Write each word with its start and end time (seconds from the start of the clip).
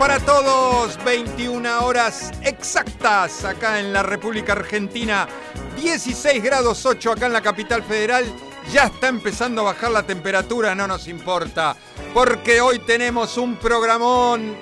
para 0.00 0.18
todos. 0.18 0.98
21 1.04 1.84
horas 1.84 2.30
exactas 2.42 3.44
acá 3.44 3.78
en 3.80 3.92
la 3.92 4.02
República 4.02 4.52
Argentina. 4.54 5.28
16 5.76 6.42
grados 6.42 6.86
8 6.86 7.12
acá 7.12 7.26
en 7.26 7.34
la 7.34 7.42
capital 7.42 7.82
federal. 7.82 8.24
Ya 8.72 8.84
está 8.84 9.08
empezando 9.08 9.60
a 9.60 9.64
bajar 9.64 9.90
la 9.90 10.02
temperatura, 10.02 10.74
no 10.74 10.86
nos 10.86 11.06
importa. 11.06 11.76
Porque 12.14 12.62
hoy 12.62 12.78
tenemos 12.78 13.36
un 13.36 13.56
programón 13.56 14.56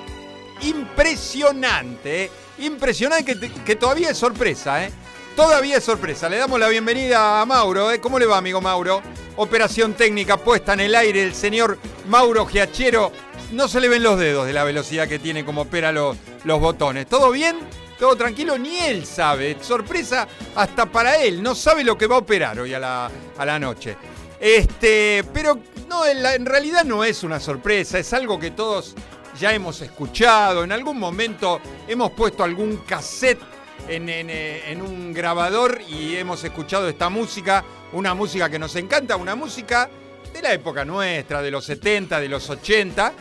impresionante. 0.63 2.25
¿eh? 2.25 2.31
Impresionante 2.59 3.39
que, 3.65 3.77
todavía 3.77 4.11
es 4.11 4.19
sorpresa, 4.19 4.85
¿eh? 4.85 4.93
Todavía 5.39 5.77
es 5.77 5.85
sorpresa. 5.85 6.29
Le 6.29 6.37
damos 6.37 6.59
la 6.59 6.67
bienvenida 6.67 7.41
a 7.41 7.47
Mauro. 7.47 7.93
¿eh? 7.93 8.01
¿Cómo 8.01 8.19
le 8.19 8.27
va, 8.27 8.39
amigo 8.39 8.61
Mauro? 8.61 9.01
Operación 9.37 9.95
técnica 9.95 10.37
puesta 10.37 10.73
en 10.73 10.81
el 10.81 10.97
aire, 10.97 11.23
el 11.23 11.33
señor 11.33 11.79
Mauro 12.09 12.45
Giachero 12.45 13.13
no 13.53 13.69
se 13.69 13.81
le 13.81 13.89
ven 13.89 14.03
los 14.03 14.19
dedos 14.19 14.49
de 14.49 14.53
la 14.53 14.65
velocidad 14.65 15.07
que 15.07 15.21
tiene 15.21 15.45
como 15.45 15.61
opera 15.61 15.93
los, 15.93 16.17
botones. 16.45 17.07
¿Todo 17.07 17.31
bien? 17.31 17.57
¿Todo 18.01 18.17
tranquilo? 18.17 18.59
Ni 18.59 18.81
él 18.81 19.07
sabe. 19.07 19.57
Sorpresa 19.61 20.27
hasta 20.57 20.87
para 20.87 21.23
él. 21.23 21.41
No 21.41 21.55
sabe 21.55 21.85
lo 21.85 21.97
que 21.97 22.09
va 22.09 22.17
a 22.17 22.19
operar 22.19 22.59
hoy 22.59 22.75
a 22.75 22.81
la, 22.81 23.59
noche. 23.61 23.97
Este, 24.41 25.23
pero 25.33 25.61
no, 25.89 26.05
en, 26.05 26.27
en 26.27 26.47
realidad 26.47 26.83
no 26.83 27.05
es 27.05 27.23
una 27.23 27.39
sorpresa. 27.39 28.01
Es 28.01 28.13
algo 28.13 28.41
que 28.41 28.51
todos 28.51 28.97
ya 29.39 29.55
hemos 29.55 29.83
escuchado. 29.83 30.65
En 30.65 30.73
algún 30.73 30.99
momento 30.99 31.61
hemos 31.87 32.11
puesto 32.11 32.43
algún 32.43 32.79
cassette 32.79 33.58
en, 33.87 34.09
en, 34.09 34.31
en 34.31 34.83
un 34.83 35.13
grabador 35.13 35.81
y 35.89 36.17
hemos 36.17 36.43
escuchado 36.45 36.89
esta 36.89 37.09
música. 37.09 37.65
Una 37.93 38.15
música 38.15 38.51
que 38.51 38.59
nos 38.59 38.75
encanta. 38.77 39.17
Una 39.17 39.35
música 39.35 39.89
de 40.33 40.43
la 40.43 40.53
época 40.53 40.85
nuestra, 40.85 41.43
de 41.43 41.51
los 41.51 41.65
70, 41.65 42.21
de 42.21 42.29
los 42.29 42.49
80 42.51 43.13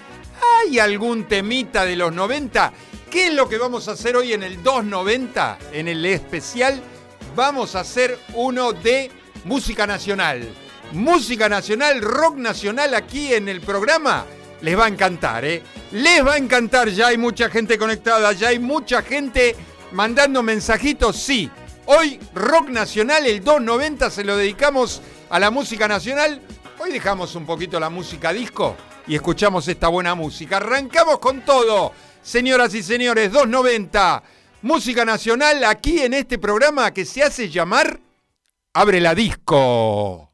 ¿Hay 0.41 0.79
algún 0.79 1.25
temita 1.25 1.85
de 1.85 1.95
los 1.95 2.13
90? 2.13 2.73
¿Qué 3.09 3.27
es 3.27 3.33
lo 3.33 3.47
que 3.47 3.57
vamos 3.57 3.87
a 3.87 3.91
hacer 3.91 4.15
hoy 4.15 4.33
en 4.33 4.43
el 4.43 4.61
290? 4.61 5.57
En 5.71 5.87
el 5.87 6.05
especial 6.05 6.81
vamos 7.35 7.75
a 7.75 7.81
hacer 7.81 8.17
uno 8.33 8.73
de 8.73 9.09
música 9.45 9.87
nacional. 9.87 10.47
Música 10.91 11.49
nacional, 11.49 12.01
rock 12.01 12.37
nacional 12.37 12.93
aquí 12.93 13.33
en 13.33 13.49
el 13.49 13.61
programa. 13.61 14.25
Les 14.61 14.77
va 14.77 14.85
a 14.85 14.89
encantar, 14.89 15.45
¿eh? 15.45 15.61
Les 15.91 16.25
va 16.25 16.33
a 16.33 16.37
encantar. 16.37 16.89
Ya 16.89 17.07
hay 17.07 17.17
mucha 17.17 17.49
gente 17.49 17.77
conectada, 17.77 18.31
ya 18.33 18.49
hay 18.49 18.59
mucha 18.59 19.01
gente 19.01 19.55
mandando 19.91 20.43
mensajitos. 20.43 21.17
Sí, 21.17 21.49
hoy 21.85 22.19
rock 22.33 22.69
nacional, 22.69 23.25
el 23.25 23.43
290 23.43 24.09
se 24.09 24.23
lo 24.23 24.37
dedicamos 24.37 25.01
a 25.29 25.39
la 25.39 25.51
música 25.51 25.87
nacional. 25.87 26.41
Hoy 26.79 26.91
dejamos 26.91 27.35
un 27.35 27.45
poquito 27.45 27.79
la 27.79 27.89
música 27.89 28.31
disco 28.33 28.75
y 29.07 29.15
escuchamos 29.15 29.67
esta 29.67 29.87
buena 29.87 30.15
música. 30.15 30.57
Arrancamos 30.57 31.19
con 31.19 31.41
todo, 31.41 31.93
señoras 32.21 32.73
y 32.73 32.83
señores, 32.83 33.31
290, 33.31 34.23
música 34.61 35.05
nacional 35.05 35.63
aquí 35.63 36.01
en 36.01 36.13
este 36.13 36.37
programa 36.37 36.93
que 36.93 37.05
se 37.05 37.23
hace 37.23 37.49
llamar 37.49 37.99
Abre 38.73 39.01
la 39.01 39.15
Disco. 39.15 40.26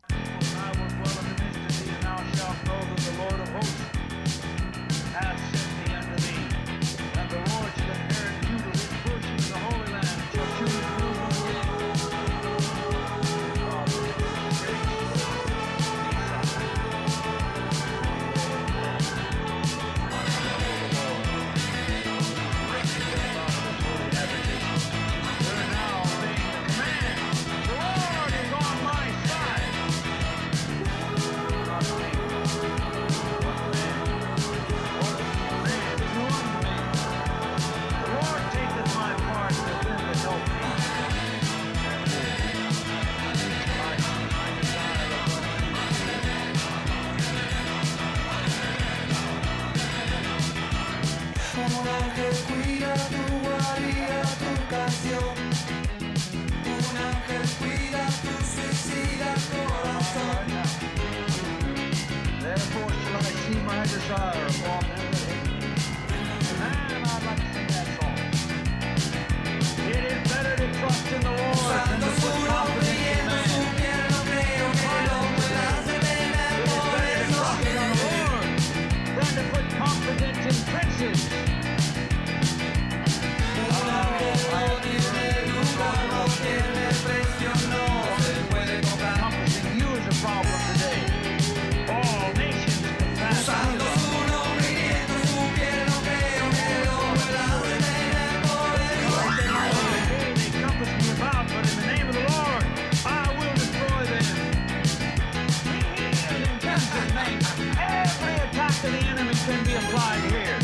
Now 109.93 109.99
here. 110.27 110.59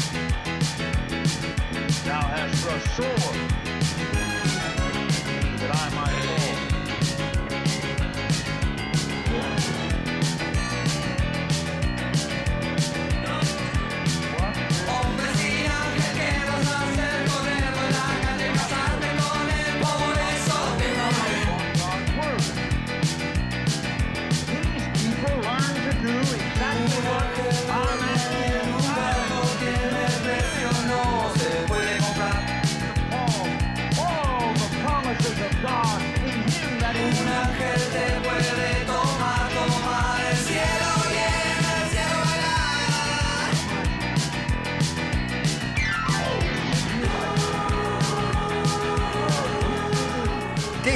Thou 2.03 2.19
hast 2.19 2.63
thrust 2.63 2.95
sword 2.95 3.19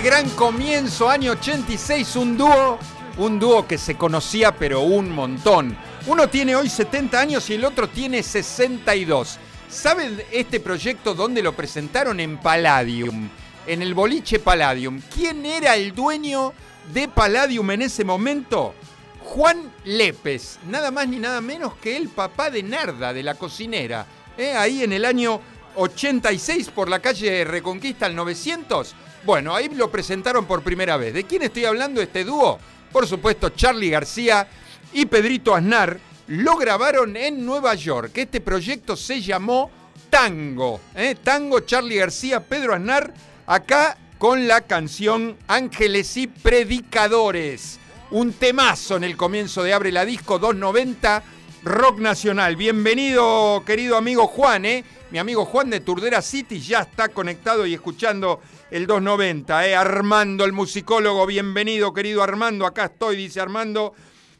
gran 0.03 0.29
comienzo, 0.31 1.09
año 1.09 1.31
86, 1.31 2.17
un 2.17 2.37
dúo, 2.37 2.77
un 3.17 3.39
dúo 3.39 3.65
que 3.65 3.77
se 3.77 3.95
conocía 3.95 4.53
pero 4.53 4.81
un 4.81 5.09
montón. 5.09 5.77
Uno 6.07 6.27
tiene 6.27 6.57
hoy 6.57 6.69
70 6.69 7.17
años 7.17 7.49
y 7.49 7.53
el 7.53 7.63
otro 7.63 7.87
tiene 7.87 8.21
62. 8.21 9.39
¿Saben 9.69 10.21
este 10.29 10.59
proyecto 10.59 11.13
dónde 11.13 11.41
lo 11.41 11.53
presentaron? 11.53 12.19
En 12.19 12.37
Palladium, 12.37 13.29
en 13.65 13.81
el 13.81 13.93
boliche 13.93 14.39
Palladium. 14.39 14.99
¿Quién 15.13 15.45
era 15.45 15.77
el 15.77 15.95
dueño 15.95 16.51
de 16.93 17.07
Palladium 17.07 17.71
en 17.71 17.83
ese 17.83 18.03
momento? 18.03 18.75
Juan 19.21 19.71
Lépez, 19.85 20.59
nada 20.67 20.91
más 20.91 21.07
ni 21.07 21.17
nada 21.17 21.39
menos 21.39 21.75
que 21.75 21.95
el 21.95 22.09
papá 22.09 22.49
de 22.49 22.61
Narda, 22.61 23.13
de 23.13 23.23
la 23.23 23.35
cocinera. 23.35 24.05
¿eh? 24.37 24.51
Ahí 24.51 24.83
en 24.83 24.91
el 24.91 25.05
año 25.05 25.39
86 25.75 26.71
por 26.71 26.89
la 26.89 26.99
calle 26.99 27.45
Reconquista 27.45 28.05
al 28.05 28.17
900 28.17 28.95
bueno, 29.25 29.55
ahí 29.55 29.69
lo 29.69 29.89
presentaron 29.89 30.45
por 30.45 30.63
primera 30.63 30.97
vez. 30.97 31.13
¿De 31.13 31.23
quién 31.23 31.43
estoy 31.43 31.65
hablando 31.65 32.01
este 32.01 32.23
dúo? 32.23 32.59
Por 32.91 33.07
supuesto, 33.07 33.49
Charlie 33.49 33.89
García 33.89 34.47
y 34.91 35.05
Pedrito 35.05 35.55
Aznar, 35.55 35.99
lo 36.27 36.55
grabaron 36.57 37.15
en 37.15 37.45
Nueva 37.45 37.73
York. 37.75 38.11
Este 38.15 38.41
proyecto 38.41 38.95
se 38.95 39.21
llamó 39.21 39.71
Tango. 40.09 40.79
¿eh? 40.95 41.15
Tango, 41.21 41.61
Charlie 41.61 41.97
García, 41.97 42.41
Pedro 42.41 42.73
Aznar, 42.73 43.13
acá 43.47 43.97
con 44.17 44.47
la 44.47 44.61
canción 44.61 45.37
Ángeles 45.47 46.15
y 46.17 46.27
Predicadores. 46.27 47.79
Un 48.11 48.33
temazo 48.33 48.97
en 48.97 49.03
el 49.05 49.17
comienzo 49.17 49.63
de 49.63 49.73
Abre 49.73 49.91
la 49.91 50.05
Disco 50.05 50.37
290, 50.37 51.23
Rock 51.63 51.99
Nacional. 51.99 52.55
Bienvenido, 52.55 53.63
querido 53.65 53.97
amigo 53.97 54.27
Juan, 54.27 54.65
¿eh? 54.65 54.83
Mi 55.11 55.19
amigo 55.19 55.45
Juan 55.45 55.69
de 55.69 55.79
Turdera 55.79 56.21
City 56.21 56.59
ya 56.59 56.81
está 56.81 57.09
conectado 57.09 57.65
y 57.65 57.73
escuchando 57.73 58.41
el 58.73 58.87
290, 58.87 59.67
¿eh? 59.67 59.75
Armando, 59.75 60.43
el 60.43 60.51
musicólogo, 60.51 61.27
bienvenido, 61.27 61.93
querido 61.93 62.23
Armando. 62.23 62.65
Acá 62.65 62.85
estoy, 62.85 63.15
dice 63.15 63.39
Armando. 63.39 63.93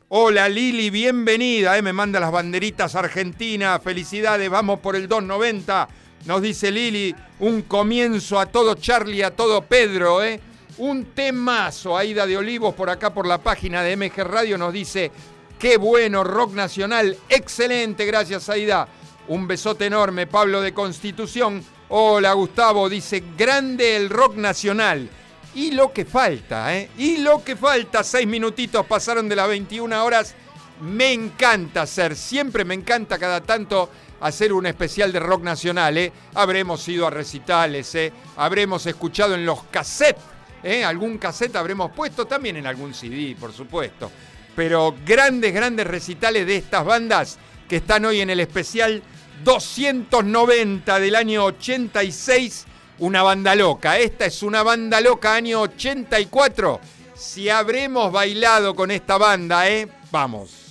Hola 0.10 0.50
Lili, 0.50 0.90
bienvenida, 0.90 1.78
¿eh? 1.78 1.84
me 1.84 1.94
manda 1.94 2.20
las 2.20 2.32
banderitas 2.32 2.96
argentinas, 2.96 3.80
felicidades, 3.84 4.50
vamos 4.50 4.80
por 4.80 4.96
el 4.96 5.08
290. 5.08 5.88
Nos 6.26 6.42
dice 6.42 6.72
Lili, 6.72 7.16
un 7.42 7.62
comienzo 7.62 8.40
a 8.40 8.48
todo 8.48 8.74
Charlie, 8.74 9.22
a 9.22 9.36
todo 9.36 9.62
Pedro, 9.62 10.24
¿eh? 10.24 10.40
Un 10.80 11.14
temazo, 11.14 11.96
Aida 11.96 12.26
de 12.26 12.36
Olivos 12.36 12.74
por 12.74 12.90
acá 12.90 13.14
por 13.14 13.28
la 13.28 13.38
página 13.38 13.84
de 13.84 13.96
MG 13.96 14.24
Radio 14.24 14.58
nos 14.58 14.74
dice, 14.74 15.12
qué 15.60 15.78
bueno, 15.78 16.24
rock 16.24 16.54
nacional, 16.54 17.16
excelente, 17.30 18.08
gracias 18.08 18.50
Aida. 18.50 18.88
Un 19.28 19.48
besote 19.48 19.86
enorme, 19.86 20.26
Pablo 20.26 20.60
de 20.60 20.74
Constitución. 20.74 21.64
Hola 21.96 22.34
Gustavo, 22.34 22.90
dice, 22.90 23.24
grande 23.38 23.96
el 23.96 24.10
rock 24.10 24.36
nacional. 24.38 25.08
Y 25.54 25.70
lo 25.74 25.94
que 25.94 26.06
falta, 26.06 26.76
¿eh? 26.76 26.90
Y 26.98 27.18
lo 27.18 27.44
que 27.44 27.56
falta, 27.56 28.04
seis 28.04 28.26
minutitos 28.26 28.84
pasaron 28.88 29.30
de 29.30 29.36
las 29.36 29.48
21 29.48 30.04
horas. 30.04 30.34
Me 30.82 31.14
encanta 31.14 31.84
hacer, 31.84 32.16
siempre 32.16 32.66
me 32.66 32.74
encanta 32.74 33.20
cada 33.20 33.42
tanto 33.42 33.92
hacer 34.22 34.54
un 34.54 34.66
especial 34.66 35.12
de 35.14 35.20
rock 35.20 35.44
nacional. 35.44 35.96
¿eh? 36.00 36.12
Habremos 36.34 36.88
ido 36.88 37.06
a 37.06 37.12
recitales, 37.12 37.94
¿eh? 37.94 38.12
habremos 38.38 38.88
escuchado 38.88 39.36
en 39.36 39.46
los 39.46 39.62
cassettes, 39.66 40.24
¿eh? 40.64 40.84
algún 40.84 41.20
cassette 41.20 41.58
habremos 41.58 41.92
puesto, 41.92 42.26
también 42.26 42.56
en 42.58 42.66
algún 42.66 42.96
CD, 42.96 43.36
por 43.40 43.54
supuesto. 43.54 44.10
Pero 44.56 44.96
grandes, 45.06 45.54
grandes 45.54 45.86
recitales 45.86 46.48
de 46.48 46.56
estas 46.56 46.86
bandas 46.86 47.38
que 47.70 47.76
están 47.76 48.04
hoy 48.06 48.22
en 48.22 48.32
el 48.32 48.40
especial 48.40 49.04
290 49.44 51.00
del 51.00 51.16
año 51.16 51.46
86. 51.46 52.66
Una 53.00 53.24
banda 53.24 53.56
loca. 53.56 53.98
Esta 53.98 54.26
es 54.26 54.44
una 54.44 54.64
banda 54.64 55.02
loca 55.02 55.36
año 55.36 55.62
84. 55.62 56.80
Si 57.16 57.50
habremos 57.50 58.12
bailado 58.12 58.76
con 58.76 58.92
esta 58.92 59.18
banda, 59.18 59.70
¿eh? 59.70 59.88
Vamos. 60.12 60.63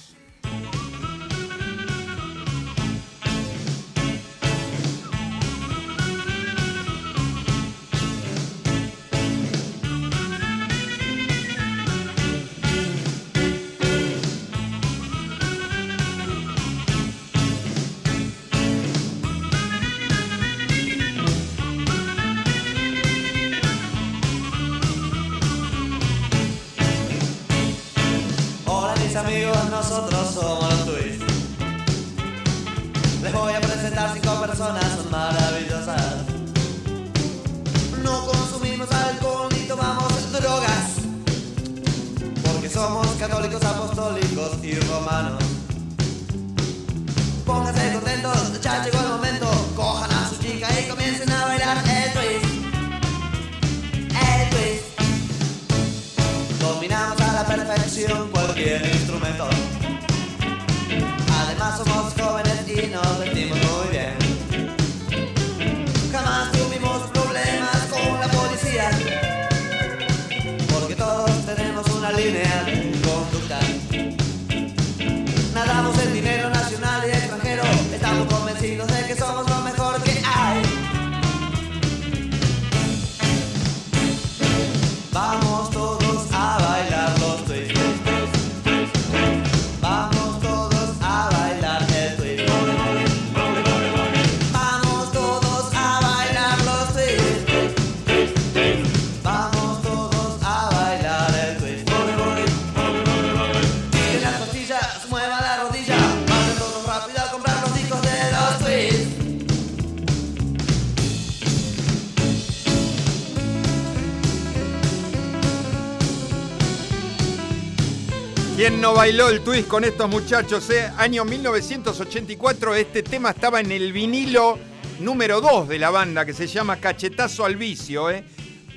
Bailó 118.95 119.29
el 119.29 119.41
twist 119.41 119.69
con 119.69 119.85
estos 119.85 120.09
muchachos? 120.09 120.69
Eh? 120.71 120.91
Año 120.97 121.25
1984, 121.25 122.75
este 122.75 123.03
tema 123.03 123.31
estaba 123.31 123.61
en 123.61 123.73
el 123.73 123.93
vinilo 123.93 124.59
número 125.01 125.41
2 125.41 125.69
de 125.69 125.79
la 125.79 125.91
banda, 125.91 126.25
que 126.25 126.33
se 126.33 126.47
llama 126.47 126.77
Cachetazo 126.77 127.45
al 127.45 127.57
Vicio. 127.57 128.11
Eh. 128.11 128.25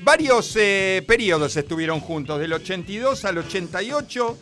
Varios 0.04 0.56
eh, 0.56 1.04
periodos 1.08 1.56
estuvieron 1.58 2.00
juntos, 2.00 2.40
del 2.40 2.54
82 2.54 3.26
al 3.26 3.40
88, 3.40 4.38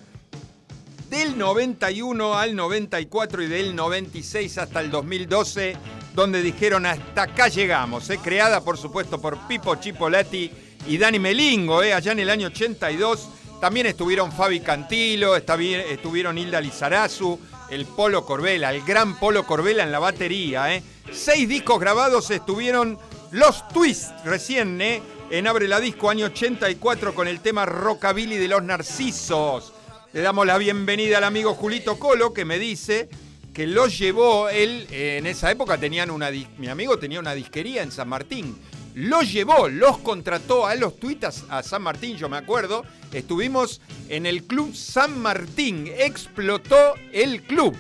del 1.10 1.38
91 1.38 2.38
al 2.38 2.56
94 2.56 3.44
y 3.44 3.48
del 3.48 3.76
96 3.76 4.58
hasta 4.58 4.82
el 4.82 4.92
2012, 4.92 5.78
donde 6.14 6.42
dijeron 6.42 6.86
hasta 6.86 7.24
acá 7.24 7.48
llegamos, 7.48 8.10
eh. 8.10 8.20
creada 8.22 8.62
por 8.62 8.78
supuesto 8.78 9.20
por 9.20 9.48
Pipo 9.48 9.76
Chipolati 9.76 10.52
y 10.88 10.98
Dani 10.98 11.20
Melingo, 11.20 11.80
allá 11.80 12.12
en 12.12 12.20
el 12.20 12.30
año 12.30 12.48
82 12.48 13.30
también 13.64 13.86
estuvieron 13.86 14.34
Fabi 14.34 14.60
Cantilo, 14.60 15.38
estuvieron 15.38 16.38
Hilda 16.38 16.60
Lizarazu, 16.60 17.40
el 17.70 17.86
Polo 17.86 18.26
Corbela, 18.26 18.74
el 18.74 18.84
gran 18.84 19.18
Polo 19.18 19.48
Corbela 19.48 19.84
en 19.84 19.92
la 19.94 20.00
batería. 20.00 20.76
¿eh? 20.76 20.84
Seis 21.14 21.48
discos 21.48 21.80
grabados 21.80 22.30
estuvieron 22.30 23.00
Los 23.32 23.66
Twists 23.70 24.12
recién, 24.26 24.82
¿eh? 24.82 25.02
en 25.30 25.48
Abre 25.48 25.70
la 25.70 25.80
Disco, 25.80 26.10
año 26.10 26.26
84, 26.26 27.16
con 27.16 27.26
el 27.26 27.40
tema 27.40 27.66
Rockabilly 27.66 28.36
de 28.36 28.50
los 28.50 28.62
Narcisos. 28.64 29.72
Le 30.12 30.20
damos 30.20 30.46
la 30.46 30.58
bienvenida 30.58 31.20
al 31.20 31.24
amigo 31.24 31.54
Julito 31.54 31.98
Colo, 31.98 32.34
que 32.34 32.44
me 32.44 32.60
dice 32.60 33.08
que 33.54 33.66
los 33.66 33.98
llevó 33.98 34.50
él, 34.50 34.88
en 34.92 35.26
esa 35.26 35.50
época 35.50 35.78
tenían 35.78 36.12
una, 36.12 36.32
mi 36.58 36.68
amigo 36.68 37.00
tenía 37.00 37.22
una 37.22 37.34
disquería 37.34 37.82
en 37.82 37.94
San 37.94 38.10
Martín 38.10 38.58
los 38.94 39.32
llevó, 39.32 39.70
los 39.70 39.98
contrató 40.00 40.68
a 40.68 40.76
los 40.76 40.98
tuitas 40.98 41.46
a 41.50 41.64
San 41.64 41.82
Martín, 41.82 42.16
yo 42.16 42.30
me 42.30 42.38
acuerdo. 42.38 42.86
Estuvimos 43.12 43.82
en 44.10 44.26
el 44.26 44.44
club 44.44 44.76
San 44.76 45.20
Martín, 45.20 45.92
explotó 45.98 46.94
el 47.12 47.42
club. 47.42 47.76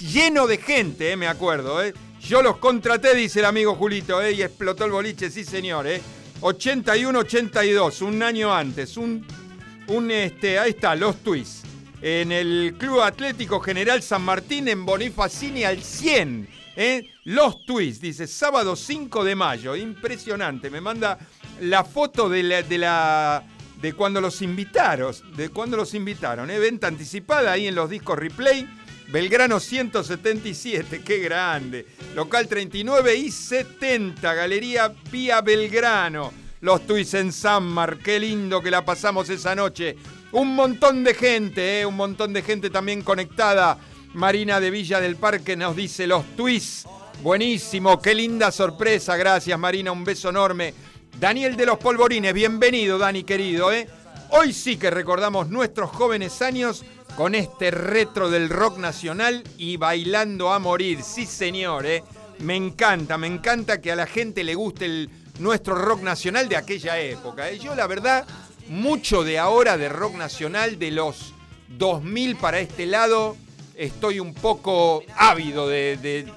Lleno 0.00 0.46
de 0.46 0.56
gente, 0.56 1.12
eh, 1.12 1.16
me 1.16 1.26
acuerdo. 1.26 1.82
Eh. 1.82 1.92
Yo 2.20 2.42
los 2.42 2.56
contraté, 2.56 3.14
dice 3.14 3.40
el 3.40 3.44
amigo 3.44 3.74
Julito, 3.74 4.22
eh, 4.22 4.32
y 4.32 4.42
explotó 4.42 4.86
el 4.86 4.92
boliche, 4.92 5.30
sí 5.30 5.44
señor. 5.44 5.86
81-82, 6.40 8.00
un 8.00 8.22
año 8.22 8.54
antes. 8.54 8.96
Un, 8.96 9.26
un, 9.88 10.10
este, 10.10 10.58
ahí 10.58 10.70
está, 10.70 10.94
los 10.94 11.16
tuits. 11.16 11.62
En 12.00 12.32
el 12.32 12.76
Club 12.78 13.00
Atlético 13.00 13.60
General 13.60 14.02
San 14.02 14.22
Martín, 14.22 14.68
en 14.68 14.86
Bonifacini 14.86 15.64
al 15.64 15.82
100 15.82 16.59
¿eh? 16.76 17.10
Los 17.24 17.64
Twists, 17.64 18.00
dice, 18.00 18.26
sábado 18.26 18.76
5 18.76 19.24
de 19.24 19.34
mayo, 19.34 19.76
impresionante. 19.76 20.70
Me 20.70 20.80
manda 20.80 21.18
la 21.60 21.84
foto 21.84 22.28
de 22.28 22.42
la, 22.42 23.44
de 23.80 23.92
cuando 23.94 24.20
los 24.20 24.42
invitaron, 24.42 25.14
de 25.36 25.48
cuando 25.48 25.76
los 25.76 25.94
invitaron, 25.94 26.50
¿eh? 26.50 26.58
venta 26.58 26.86
anticipada 26.86 27.52
ahí 27.52 27.66
en 27.66 27.74
los 27.74 27.90
discos 27.90 28.18
replay 28.18 28.68
Belgrano 29.10 29.58
177, 29.58 31.02
qué 31.02 31.18
grande. 31.18 31.84
Local 32.14 32.46
39 32.46 33.16
y 33.16 33.30
70, 33.32 34.34
Galería 34.34 34.92
Vía 35.10 35.40
Belgrano. 35.40 36.32
Los 36.60 36.86
Tuis 36.86 37.14
en 37.14 37.32
Sanmar, 37.32 37.98
qué 37.98 38.20
lindo 38.20 38.60
que 38.60 38.70
la 38.70 38.84
pasamos 38.84 39.28
esa 39.28 39.56
noche. 39.56 39.96
Un 40.30 40.54
montón 40.54 41.02
de 41.02 41.14
gente, 41.14 41.80
¿eh? 41.80 41.86
un 41.86 41.96
montón 41.96 42.32
de 42.32 42.42
gente 42.42 42.70
también 42.70 43.02
conectada. 43.02 43.78
Marina 44.14 44.58
de 44.58 44.70
Villa 44.70 45.00
del 45.00 45.16
Parque 45.16 45.56
nos 45.56 45.76
dice 45.76 46.06
los 46.06 46.24
Tuis. 46.36 46.84
Buenísimo, 47.22 48.00
qué 48.00 48.14
linda 48.14 48.50
sorpresa. 48.50 49.16
Gracias 49.16 49.58
Marina, 49.58 49.92
un 49.92 50.04
beso 50.04 50.30
enorme. 50.30 50.74
Daniel 51.18 51.56
de 51.56 51.66
los 51.66 51.78
Polvorines, 51.78 52.34
bienvenido 52.34 52.98
Dani 52.98 53.22
querido. 53.22 53.72
¿eh? 53.72 53.88
Hoy 54.30 54.52
sí 54.52 54.76
que 54.76 54.90
recordamos 54.90 55.48
nuestros 55.48 55.90
jóvenes 55.90 56.42
años 56.42 56.84
con 57.16 57.34
este 57.34 57.70
retro 57.70 58.30
del 58.30 58.48
rock 58.48 58.78
nacional 58.78 59.44
y 59.58 59.76
bailando 59.76 60.52
a 60.52 60.58
morir. 60.58 61.02
Sí, 61.02 61.26
señor, 61.26 61.86
¿eh? 61.86 62.02
me 62.40 62.56
encanta, 62.56 63.16
me 63.16 63.26
encanta 63.26 63.80
que 63.80 63.92
a 63.92 63.96
la 63.96 64.06
gente 64.06 64.42
le 64.42 64.54
guste 64.54 64.86
el, 64.86 65.10
nuestro 65.38 65.74
rock 65.74 66.02
nacional 66.02 66.48
de 66.48 66.56
aquella 66.56 66.98
época. 66.98 67.48
¿eh? 67.50 67.58
Yo, 67.58 67.74
la 67.74 67.86
verdad, 67.86 68.26
mucho 68.68 69.24
de 69.24 69.38
ahora 69.38 69.76
de 69.76 69.88
rock 69.88 70.14
nacional, 70.14 70.78
de 70.78 70.90
los 70.90 71.32
2000 71.78 72.36
para 72.36 72.60
este 72.60 72.86
lado, 72.86 73.36
estoy 73.80 74.20
un 74.20 74.34
poco 74.34 75.02
ávido 75.16 75.66
de, 75.66 76.28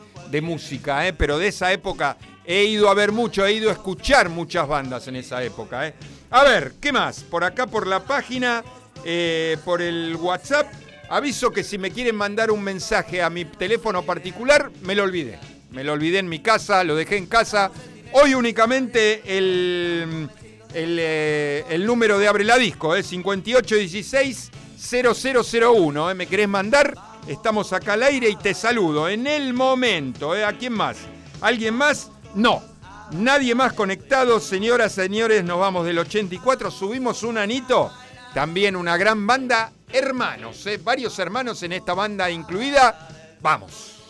música, 0.41 1.07
¿eh? 1.07 1.13
pero 1.13 1.37
de 1.37 1.49
esa 1.49 1.71
época 1.71 2.17
he 2.43 2.63
ido 2.63 2.89
a 2.89 2.95
ver 2.95 3.11
mucho, 3.11 3.45
he 3.45 3.53
ido 3.53 3.69
a 3.69 3.73
escuchar 3.73 4.29
muchas 4.29 4.67
bandas 4.67 5.07
en 5.07 5.17
esa 5.17 5.43
época. 5.43 5.87
¿eh? 5.87 5.93
A 6.31 6.43
ver, 6.43 6.73
¿qué 6.81 6.91
más? 6.91 7.19
Por 7.19 7.43
acá, 7.43 7.67
por 7.67 7.85
la 7.85 8.03
página 8.03 8.63
eh, 9.05 9.57
por 9.65 9.81
el 9.81 10.15
WhatsApp. 10.15 10.71
Aviso 11.09 11.51
que 11.51 11.63
si 11.63 11.77
me 11.77 11.91
quieren 11.91 12.15
mandar 12.15 12.49
un 12.49 12.63
mensaje 12.63 13.21
a 13.21 13.29
mi 13.29 13.45
teléfono 13.45 14.01
particular, 14.03 14.71
me 14.81 14.95
lo 14.95 15.03
olvidé. 15.03 15.37
Me 15.71 15.83
lo 15.83 15.93
olvidé 15.93 16.17
en 16.19 16.29
mi 16.29 16.39
casa, 16.39 16.83
lo 16.83 16.95
dejé 16.95 17.17
en 17.17 17.27
casa. 17.27 17.69
Hoy 18.13 18.33
únicamente 18.33 19.21
el, 19.37 20.27
el, 20.73 20.97
eh, 20.99 21.77
número 21.79 22.17
de 22.17 22.27
Abre 22.27 22.43
la 22.45 22.57
Disco, 22.57 22.95
es 22.95 23.11
5816-0001. 23.11 26.11
¿eh? 26.11 26.15
¿Me 26.15 26.25
querés 26.25 26.47
mandar? 26.47 27.12
Estamos 27.27 27.71
acá 27.73 27.93
al 27.93 28.03
aire 28.03 28.29
y 28.29 28.35
te 28.35 28.53
saludo 28.53 29.07
en 29.07 29.27
el 29.27 29.53
momento. 29.53 30.35
¿eh? 30.35 30.43
¿A 30.43 30.53
quién 30.57 30.73
más? 30.73 30.97
¿Alguien 31.41 31.73
más? 31.73 32.11
No. 32.35 32.61
Nadie 33.11 33.53
más 33.53 33.73
conectado, 33.73 34.39
señoras, 34.39 34.93
señores, 34.93 35.43
nos 35.43 35.59
vamos 35.59 35.85
del 35.85 35.99
84, 35.99 36.71
subimos 36.71 37.21
un 37.21 37.37
anito 37.37 37.91
también 38.33 38.75
una 38.75 38.97
gran 38.97 39.27
banda, 39.27 39.71
hermanos, 39.91 40.65
¿eh? 40.65 40.79
varios 40.83 41.17
hermanos 41.19 41.61
en 41.61 41.73
esta 41.73 41.93
banda 41.93 42.31
incluida. 42.31 43.07
Vamos. 43.41 44.02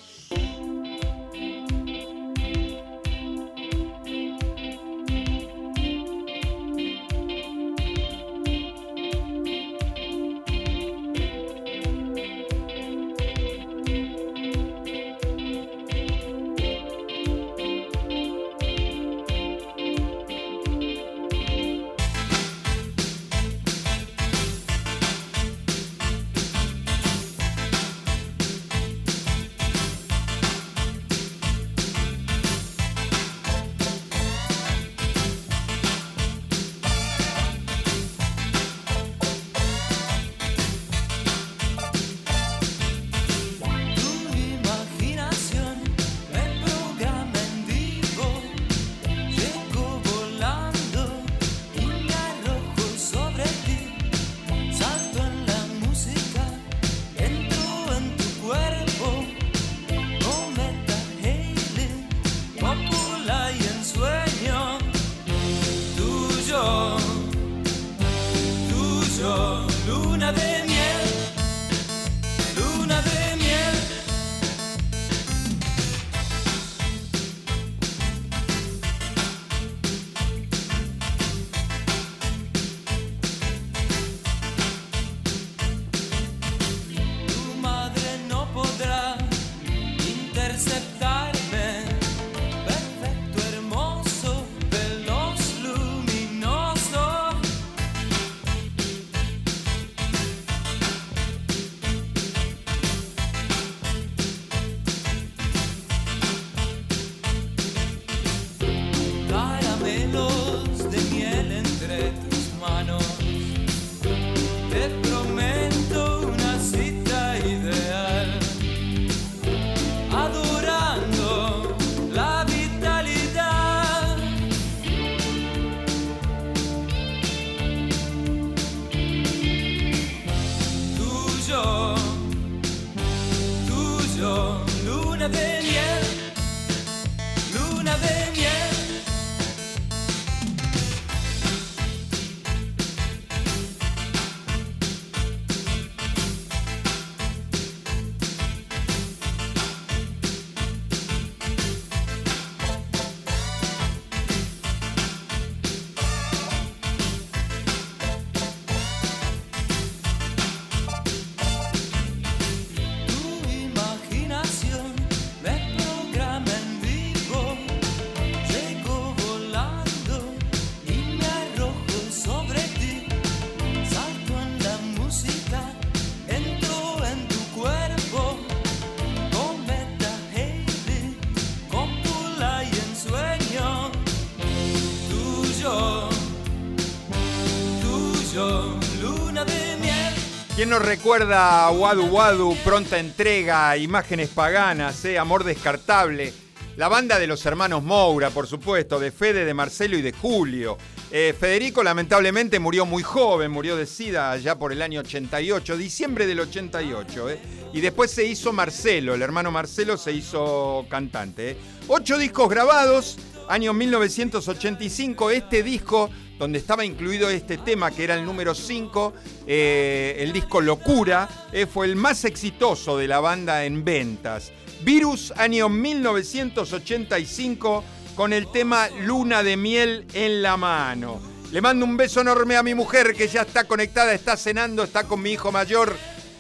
¿Quién 190.63 190.69
nos 190.69 190.85
recuerda 190.85 191.69
Wadu 191.71 192.05
Wadu, 192.05 192.55
pronta 192.63 192.97
entrega, 192.97 193.75
imágenes 193.75 194.29
paganas, 194.29 195.03
eh? 195.03 195.19
amor 195.19 195.43
descartable? 195.43 196.31
La 196.77 196.87
banda 196.87 197.19
de 197.19 197.27
los 197.27 197.45
hermanos 197.45 197.83
Moura, 197.83 198.29
por 198.29 198.47
supuesto, 198.47 198.97
de 198.97 199.11
Fede, 199.11 199.43
de 199.43 199.53
Marcelo 199.53 199.97
y 199.97 200.01
de 200.01 200.13
Julio. 200.13 200.77
Eh, 201.11 201.35
Federico 201.37 201.83
lamentablemente 201.83 202.59
murió 202.59 202.85
muy 202.85 203.03
joven, 203.03 203.51
murió 203.51 203.75
de 203.75 203.85
SIDA 203.85 204.31
allá 204.31 204.57
por 204.57 204.71
el 204.71 204.81
año 204.81 205.01
88, 205.01 205.75
diciembre 205.75 206.27
del 206.27 206.39
88. 206.39 207.31
Eh. 207.31 207.39
Y 207.73 207.81
después 207.81 208.11
se 208.11 208.23
hizo 208.23 208.53
Marcelo, 208.53 209.15
el 209.15 209.21
hermano 209.21 209.51
Marcelo 209.51 209.97
se 209.97 210.13
hizo 210.13 210.85
cantante. 210.89 211.57
Ocho 211.89 212.17
discos 212.17 212.47
grabados, 212.47 213.17
año 213.49 213.73
1985. 213.73 215.29
Este 215.29 215.61
disco, 215.61 216.09
donde 216.39 216.59
estaba 216.59 216.83
incluido 216.83 217.29
este 217.29 217.57
tema, 217.57 217.91
que 217.91 218.03
era 218.03 218.15
el 218.15 218.25
número 218.25 218.55
5, 218.55 219.13
el 219.47 220.33
disco 220.33 220.61
Locura, 220.61 221.29
fue 221.71 221.85
el 221.85 221.95
más 221.95 222.25
exitoso 222.25 222.97
de 222.97 223.07
la 223.07 223.19
banda 223.19 223.65
en 223.65 223.85
ventas. 223.85 224.51
Virus, 224.81 225.31
año 225.37 225.69
1985 225.69 227.83
con 228.15 228.33
el 228.33 228.51
tema 228.51 228.89
Luna 229.05 229.43
de 229.43 229.57
miel 229.57 230.05
en 230.13 230.41
la 230.41 230.57
mano. 230.57 231.21
Le 231.51 231.61
mando 231.61 231.85
un 231.85 231.95
beso 231.95 232.21
enorme 232.21 232.57
a 232.57 232.63
mi 232.63 232.73
mujer 232.73 233.13
que 233.13 233.27
ya 233.27 233.43
está 233.43 233.63
conectada, 233.63 234.13
está 234.13 234.35
cenando, 234.35 234.83
está 234.83 235.05
con 235.05 235.21
mi 235.21 235.31
hijo 235.31 235.51
mayor 235.51 235.95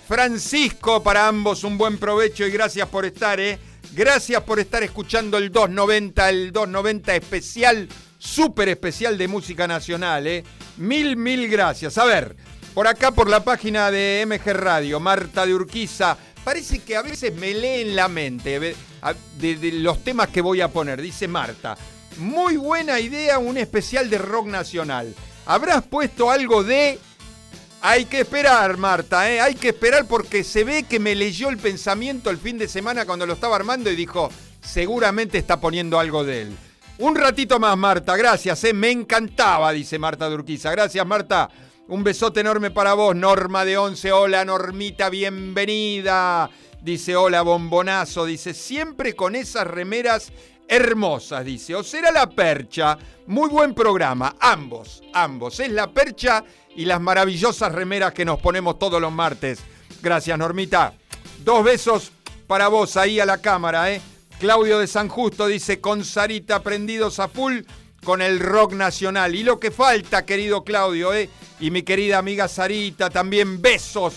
Francisco. 0.07 1.01
Para 1.01 1.27
ambos 1.27 1.63
un 1.63 1.77
buen 1.77 1.97
provecho 1.97 2.45
y 2.45 2.51
gracias 2.51 2.87
por 2.89 3.05
estar, 3.05 3.39
¿eh? 3.39 3.57
Gracias 3.93 4.43
por 4.43 4.59
estar 4.59 4.83
escuchando 4.83 5.37
el 5.37 5.51
290, 5.51 6.29
el 6.29 6.51
290 6.51 7.15
especial, 7.15 7.87
súper 8.23 8.69
especial 8.69 9.17
de 9.17 9.27
música 9.27 9.67
nacional, 9.67 10.25
¿eh? 10.27 10.43
Mil, 10.77 11.17
mil 11.17 11.49
gracias. 11.49 11.97
A 11.97 12.05
ver, 12.05 12.35
por 12.73 12.87
acá 12.87 13.11
por 13.11 13.29
la 13.29 13.43
página 13.43 13.91
de 13.91 14.25
MG 14.25 14.53
Radio, 14.53 14.99
Marta 14.99 15.45
de 15.45 15.53
Urquiza, 15.53 16.17
parece 16.43 16.79
que 16.79 16.95
a 16.95 17.01
veces 17.01 17.35
me 17.35 17.53
lee 17.53 17.81
en 17.81 17.95
la 17.95 18.07
mente 18.07 18.59
de, 18.59 19.71
los 19.73 20.03
temas 20.03 20.29
que 20.29 20.41
voy 20.41 20.61
a 20.61 20.69
poner. 20.69 21.01
Dice 21.01 21.27
Marta, 21.27 21.77
muy 22.17 22.55
buena 22.55 22.99
idea 22.99 23.39
un 23.39 23.57
especial 23.57 24.09
de 24.09 24.17
rock 24.17 24.47
nacional. 24.47 25.13
¿Habrás 25.45 25.83
puesto 25.83 26.31
algo 26.31 26.63
de... 26.63 26.99
Hay 27.81 28.05
que 28.05 28.21
esperar, 28.21 28.77
Marta, 28.77 29.29
¿eh? 29.29 29.41
hay 29.41 29.55
que 29.55 29.69
esperar 29.69 30.07
porque 30.07 30.45
se 30.45 30.63
ve 30.63 30.83
que 30.83 31.01
me 31.01 31.15
leyó 31.15 31.49
el 31.49 31.57
pensamiento 31.57 32.29
el 32.29 32.37
fin 32.37 32.57
de 32.57 32.69
semana 32.69 33.05
cuando 33.05 33.25
lo 33.25 33.33
estaba 33.33 33.57
armando 33.57 33.91
y 33.91 33.97
dijo, 33.97 34.31
seguramente 34.61 35.37
está 35.37 35.59
poniendo 35.59 35.99
algo 35.99 36.23
de 36.23 36.43
él. 36.43 36.57
Un 36.99 37.15
ratito 37.15 37.59
más, 37.59 37.75
Marta, 37.75 38.15
gracias, 38.15 38.63
¿eh? 38.65 38.73
me 38.73 38.91
encantaba, 38.91 39.71
dice 39.71 39.97
Marta 39.97 40.29
Durquiza. 40.29 40.69
Gracias, 40.71 41.05
Marta. 41.05 41.49
Un 41.87 42.03
besote 42.03 42.41
enorme 42.41 42.69
para 42.69 42.93
vos, 42.93 43.15
Norma 43.15 43.65
de 43.65 43.77
Once. 43.77 44.11
Hola, 44.11 44.45
Normita, 44.45 45.09
bienvenida. 45.09 46.49
Dice, 46.81 47.15
hola, 47.15 47.41
bombonazo. 47.41 48.25
Dice, 48.25 48.53
siempre 48.53 49.15
con 49.15 49.35
esas 49.35 49.65
remeras 49.65 50.31
hermosas, 50.67 51.43
dice. 51.43 51.73
O 51.75 51.83
será 51.83 52.11
la 52.11 52.29
percha. 52.29 52.97
Muy 53.25 53.49
buen 53.49 53.73
programa. 53.73 54.35
Ambos, 54.39 55.01
ambos. 55.13 55.59
Es 55.59 55.71
la 55.71 55.91
percha 55.91 56.43
y 56.75 56.85
las 56.85 57.01
maravillosas 57.01 57.71
remeras 57.71 58.13
que 58.13 58.23
nos 58.23 58.39
ponemos 58.39 58.77
todos 58.77 59.01
los 59.01 59.11
martes. 59.11 59.59
Gracias, 60.01 60.37
Normita. 60.37 60.93
Dos 61.43 61.63
besos 61.63 62.11
para 62.45 62.67
vos 62.67 62.95
ahí 62.97 63.19
a 63.19 63.25
la 63.25 63.39
cámara, 63.39 63.91
¿eh? 63.91 63.99
Claudio 64.39 64.79
de 64.79 64.87
San 64.87 65.07
Justo 65.07 65.47
dice, 65.47 65.79
con 65.79 66.03
Sarita 66.03 66.61
prendidos 66.61 67.19
a 67.19 67.27
full 67.27 67.61
con 68.03 68.21
el 68.21 68.39
rock 68.39 68.73
nacional. 68.73 69.33
Y 69.35 69.43
lo 69.43 69.59
que 69.59 69.71
falta, 69.71 70.25
querido 70.25 70.63
Claudio, 70.63 71.13
¿eh? 71.13 71.29
Y 71.59 71.71
mi 71.71 71.83
querida 71.83 72.17
amiga 72.17 72.47
Sarita, 72.47 73.09
también 73.09 73.61
besos 73.61 74.15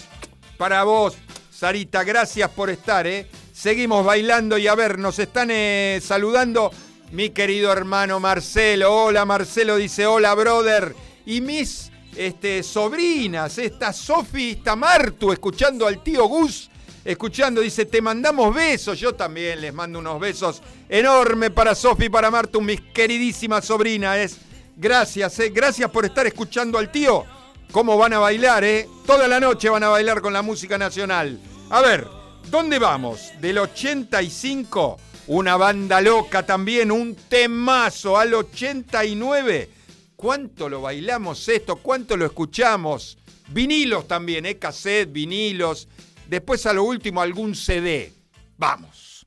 para 0.57 0.85
vos. 0.85 1.17
Sarita, 1.51 2.05
gracias 2.05 2.51
por 2.51 2.71
estar, 2.71 3.07
¿eh? 3.07 3.27
Seguimos 3.53 4.05
bailando 4.05 4.59
y 4.59 4.67
a 4.67 4.75
ver, 4.75 4.99
nos 4.99 5.19
están 5.19 5.51
eh, 5.51 6.01
saludando 6.03 6.71
mi 7.13 7.31
querido 7.31 7.73
hermano 7.73 8.21
Marcelo. 8.21 9.05
Hola 9.05 9.25
Marcelo, 9.25 9.77
dice 9.77 10.07
hola 10.07 10.35
brother. 10.35 10.95
Y 11.25 11.41
mis 11.41 11.91
este, 12.17 12.63
sobrinas, 12.63 13.59
esta 13.59 13.93
Sofi, 13.93 14.51
esta 14.51 14.77
Martu, 14.77 15.33
escuchando 15.33 15.87
al 15.87 16.03
tío 16.03 16.27
Gus, 16.27 16.71
escuchando, 17.07 17.61
dice, 17.61 17.87
te 17.87 18.03
mandamos 18.03 18.55
besos. 18.55 18.99
Yo 18.99 19.15
también 19.15 19.61
les 19.61 19.73
mando 19.73 19.99
unos 19.99 20.21
besos 20.21 20.63
enormes 20.89 21.51
para 21.51 21.75
Sofi, 21.75 22.09
para 22.09 22.31
Martu, 22.31 22.61
mis 22.61 22.81
queridísimas 22.81 23.65
sobrinas. 23.65 24.39
Gracias, 24.77 25.39
eh. 25.39 25.51
gracias 25.51 25.91
por 25.91 26.05
estar 26.05 26.27
escuchando 26.27 26.79
al 26.79 26.91
tío 26.91 27.25
cómo 27.71 27.97
van 27.97 28.13
a 28.13 28.19
bailar, 28.19 28.65
¿eh? 28.65 28.89
Toda 29.07 29.29
la 29.29 29.41
noche 29.41 29.69
van 29.69 29.83
a 29.83 29.89
bailar 29.89 30.21
con 30.21 30.33
la 30.33 30.43
música 30.43 30.79
nacional. 30.79 31.39
A 31.71 31.81
ver, 31.81 32.07
¿dónde 32.51 32.79
vamos? 32.79 33.33
Del 33.41 33.59
85, 33.59 34.99
una 35.29 35.57
banda 35.57 36.01
loca 36.01 36.45
también, 36.45 36.91
un 36.91 37.15
temazo 37.15 38.17
al 38.19 38.35
89. 38.35 39.71
¿Cuánto 40.17 40.69
lo 40.69 40.83
bailamos 40.83 41.49
esto? 41.49 41.77
¿Cuánto 41.77 42.17
lo 42.17 42.25
escuchamos? 42.25 43.19
Vinilos 43.49 44.09
también, 44.09 44.47
¿eh? 44.47 44.59
Cassette, 44.59 45.13
vinilos. 45.13 45.89
Después 46.29 46.67
a 46.67 46.73
lo 46.73 46.85
último 46.85 47.21
algún 47.21 47.55
CD. 47.55 48.13
Vamos. 48.57 49.27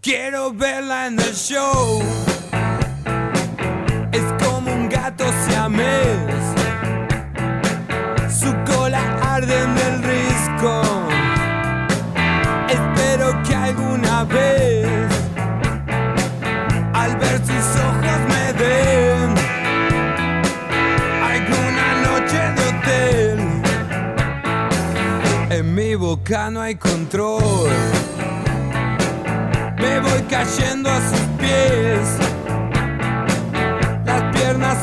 Quiero 0.00 0.52
verla 0.52 1.06
en 1.06 1.20
el 1.20 1.34
show 1.34 2.02
gato 4.92 5.24
siamés. 5.46 6.44
Su 8.40 8.52
cola 8.64 9.02
arde 9.34 9.56
en 9.62 9.78
el 9.78 10.02
risco. 10.02 10.82
Espero 12.68 13.42
que 13.42 13.54
alguna 13.54 14.24
vez, 14.24 14.81
boca 26.22 26.50
no 26.50 26.60
hay 26.60 26.76
control. 26.76 27.68
Me 29.78 30.00
voy 30.00 30.22
cayendo 30.28 30.88
a 30.88 31.00
sus 31.00 31.20
pies 31.38 32.32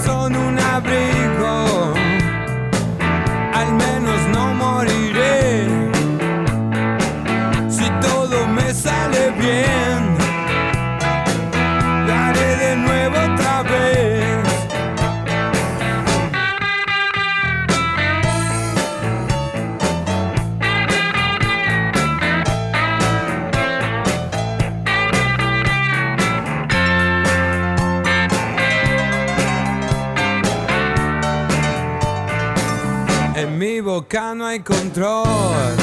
son 0.03 0.35
un 0.35 0.58
boca 33.81 34.33
no 34.35 34.45
hay 34.45 34.59
control. 34.59 35.75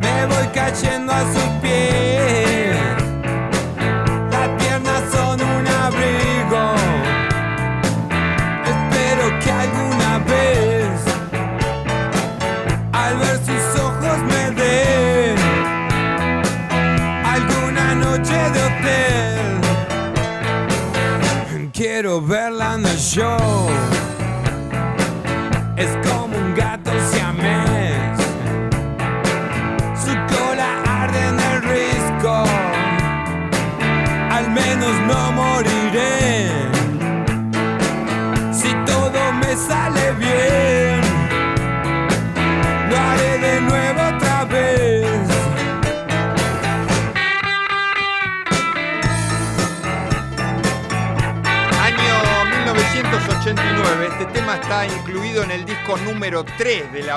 Me 0.00 0.26
voy 0.26 0.46
cayendo 0.52 1.12
a 1.12 1.20
sus 1.32 1.42
pies. 1.62 2.17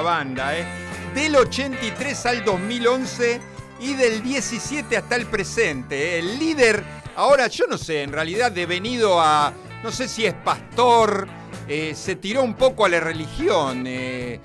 Banda. 0.01 0.57
¿eh? 0.57 0.65
del 1.13 1.35
83 1.35 2.25
al 2.25 2.45
2011 2.45 3.41
y 3.81 3.93
del 3.95 4.23
17 4.23 4.95
hasta 4.97 5.15
el 5.15 5.25
presente. 5.25 6.19
El 6.19 6.39
líder, 6.39 6.83
ahora 7.15 7.47
yo 7.47 7.65
no 7.67 7.77
sé, 7.77 8.03
en 8.03 8.11
realidad 8.11 8.51
devenido 8.51 9.19
a, 9.19 9.53
no 9.83 9.91
sé 9.91 10.07
si 10.07 10.25
es 10.25 10.33
pastor, 10.33 11.27
eh, 11.67 11.93
se 11.95 12.15
tiró 12.15 12.43
un 12.43 12.53
poco 12.53 12.85
a 12.85 12.89
la 12.89 12.99
religión. 12.99 13.83
eh, 13.87 14.39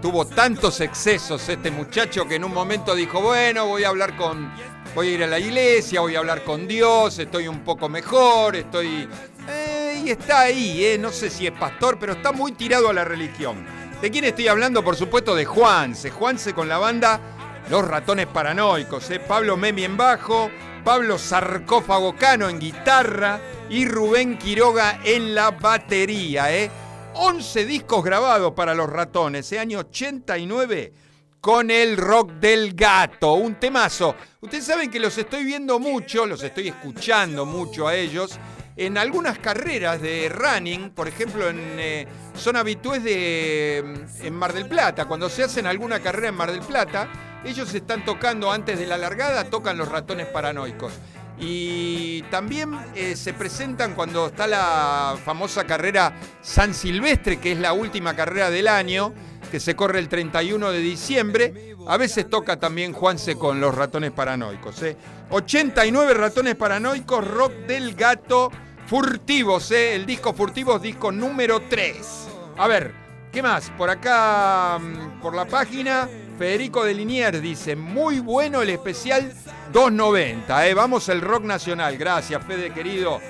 tuvo 0.00 0.24
tantos 0.24 0.80
excesos 0.80 1.48
este 1.48 1.72
muchacho 1.72 2.24
que 2.28 2.36
en 2.36 2.44
un 2.44 2.54
momento 2.54 2.94
dijo, 2.94 3.20
bueno, 3.20 3.66
voy 3.66 3.82
a 3.82 3.88
hablar 3.88 4.16
con, 4.16 4.52
voy 4.94 5.08
a 5.08 5.10
ir 5.12 5.24
a 5.24 5.26
la 5.26 5.40
iglesia, 5.40 6.00
voy 6.00 6.14
a 6.14 6.20
hablar 6.20 6.44
con 6.44 6.68
Dios, 6.68 7.18
estoy 7.18 7.48
un 7.48 7.64
poco 7.64 7.88
mejor, 7.88 8.54
estoy... 8.54 9.08
eh, 9.48 10.02
y 10.04 10.10
está 10.10 10.42
ahí, 10.42 10.84
eh, 10.84 10.98
no 10.98 11.10
sé 11.10 11.30
si 11.30 11.46
es 11.48 11.52
pastor, 11.52 11.98
pero 11.98 12.12
está 12.12 12.30
muy 12.30 12.52
tirado 12.52 12.88
a 12.90 12.92
la 12.92 13.04
religión. 13.04 13.66
¿De 14.00 14.12
quién 14.12 14.24
estoy 14.24 14.46
hablando? 14.46 14.84
Por 14.84 14.94
supuesto 14.94 15.34
de 15.34 15.44
Juanse. 15.44 16.10
Juanse 16.10 16.54
con 16.54 16.68
la 16.68 16.78
banda 16.78 17.20
Los 17.68 17.86
Ratones 17.86 18.26
Paranoicos. 18.26 19.10
eh. 19.10 19.18
Pablo 19.18 19.56
Memi 19.56 19.82
en 19.82 19.96
bajo, 19.96 20.50
Pablo 20.84 21.18
Sarcófago 21.18 22.14
Cano 22.14 22.48
en 22.48 22.60
guitarra 22.60 23.40
y 23.68 23.86
Rubén 23.86 24.38
Quiroga 24.38 25.00
en 25.02 25.34
la 25.34 25.50
batería. 25.50 26.54
¿eh? 26.54 26.70
11 27.14 27.64
discos 27.66 28.04
grabados 28.04 28.52
para 28.52 28.72
Los 28.72 28.88
Ratones, 28.88 29.46
ese 29.46 29.58
año 29.58 29.80
89 29.80 30.92
con 31.40 31.70
el 31.70 31.96
rock 31.96 32.32
del 32.34 32.74
gato, 32.74 33.34
un 33.34 33.56
temazo. 33.56 34.14
Ustedes 34.40 34.64
saben 34.64 34.90
que 34.90 35.00
los 35.00 35.16
estoy 35.18 35.44
viendo 35.44 35.80
mucho, 35.80 36.24
los 36.24 36.42
estoy 36.42 36.68
escuchando 36.68 37.44
mucho 37.46 37.88
a 37.88 37.94
ellos 37.96 38.38
en 38.78 38.96
algunas 38.96 39.40
carreras 39.40 40.00
de 40.00 40.28
running, 40.28 40.90
por 40.90 41.08
ejemplo, 41.08 41.46
eh, 41.50 42.06
son 42.34 42.54
habitués 42.54 43.02
de 43.02 43.84
mm, 43.84 44.26
en 44.26 44.34
Mar 44.34 44.52
del 44.52 44.68
Plata. 44.68 45.06
Cuando 45.06 45.28
se 45.28 45.42
hacen 45.42 45.66
alguna 45.66 45.98
carrera 45.98 46.28
en 46.28 46.36
Mar 46.36 46.52
del 46.52 46.60
Plata, 46.60 47.08
ellos 47.44 47.74
están 47.74 48.04
tocando 48.04 48.52
antes 48.52 48.78
de 48.78 48.86
la 48.86 48.96
largada, 48.96 49.44
tocan 49.44 49.76
los 49.76 49.88
ratones 49.88 50.26
paranoicos. 50.26 50.92
Y 51.40 52.22
también 52.30 52.76
eh, 52.94 53.16
se 53.16 53.32
presentan 53.32 53.94
cuando 53.94 54.28
está 54.28 54.46
la 54.46 55.16
famosa 55.24 55.64
carrera 55.64 56.12
San 56.40 56.72
Silvestre, 56.72 57.38
que 57.38 57.52
es 57.52 57.58
la 57.58 57.72
última 57.72 58.14
carrera 58.14 58.48
del 58.48 58.68
año, 58.68 59.12
que 59.50 59.58
se 59.58 59.74
corre 59.74 59.98
el 59.98 60.08
31 60.08 60.70
de 60.70 60.78
diciembre. 60.78 61.74
A 61.88 61.96
veces 61.96 62.30
toca 62.30 62.60
también 62.60 62.92
Juanse 62.92 63.34
con 63.34 63.60
los 63.60 63.74
ratones 63.74 64.12
paranoicos. 64.12 64.82
¿eh? 64.84 64.96
89 65.30 66.14
ratones 66.14 66.54
paranoicos, 66.54 67.26
rock 67.26 67.52
del 67.66 67.94
gato, 67.94 68.50
furtivos, 68.88 69.70
¿eh? 69.70 69.94
el 69.94 70.06
disco 70.06 70.32
furtivos, 70.32 70.80
disco 70.80 71.12
número 71.12 71.60
3. 71.68 72.28
A 72.56 72.66
ver, 72.66 72.94
¿qué 73.30 73.42
más? 73.42 73.70
Por 73.76 73.90
acá, 73.90 74.78
mm, 74.78 75.20
por 75.20 75.34
la 75.34 75.44
página, 75.44 76.08
Federico 76.38 76.84
de 76.84 76.94
Liniers 76.94 77.42
dice, 77.42 77.76
muy 77.76 78.20
bueno 78.20 78.62
el 78.62 78.70
especial 78.70 79.34
290, 79.72 80.66
¿eh? 80.66 80.72
vamos 80.72 81.06
el 81.10 81.20
rock 81.20 81.44
nacional, 81.44 81.98
gracias 81.98 82.42
Fede 82.46 82.72
querido. 82.72 83.20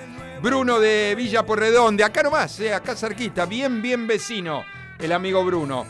Bruno 0.40 0.78
de 0.78 1.14
Villa 1.16 1.44
Porredón, 1.44 1.96
de 1.96 2.04
acá 2.04 2.22
nomás, 2.22 2.60
¿eh? 2.60 2.72
acá 2.72 2.94
cerquita, 2.94 3.44
bien, 3.44 3.82
bien 3.82 4.06
vecino, 4.06 4.64
el 5.00 5.10
amigo 5.10 5.44
Bruno. 5.44 5.84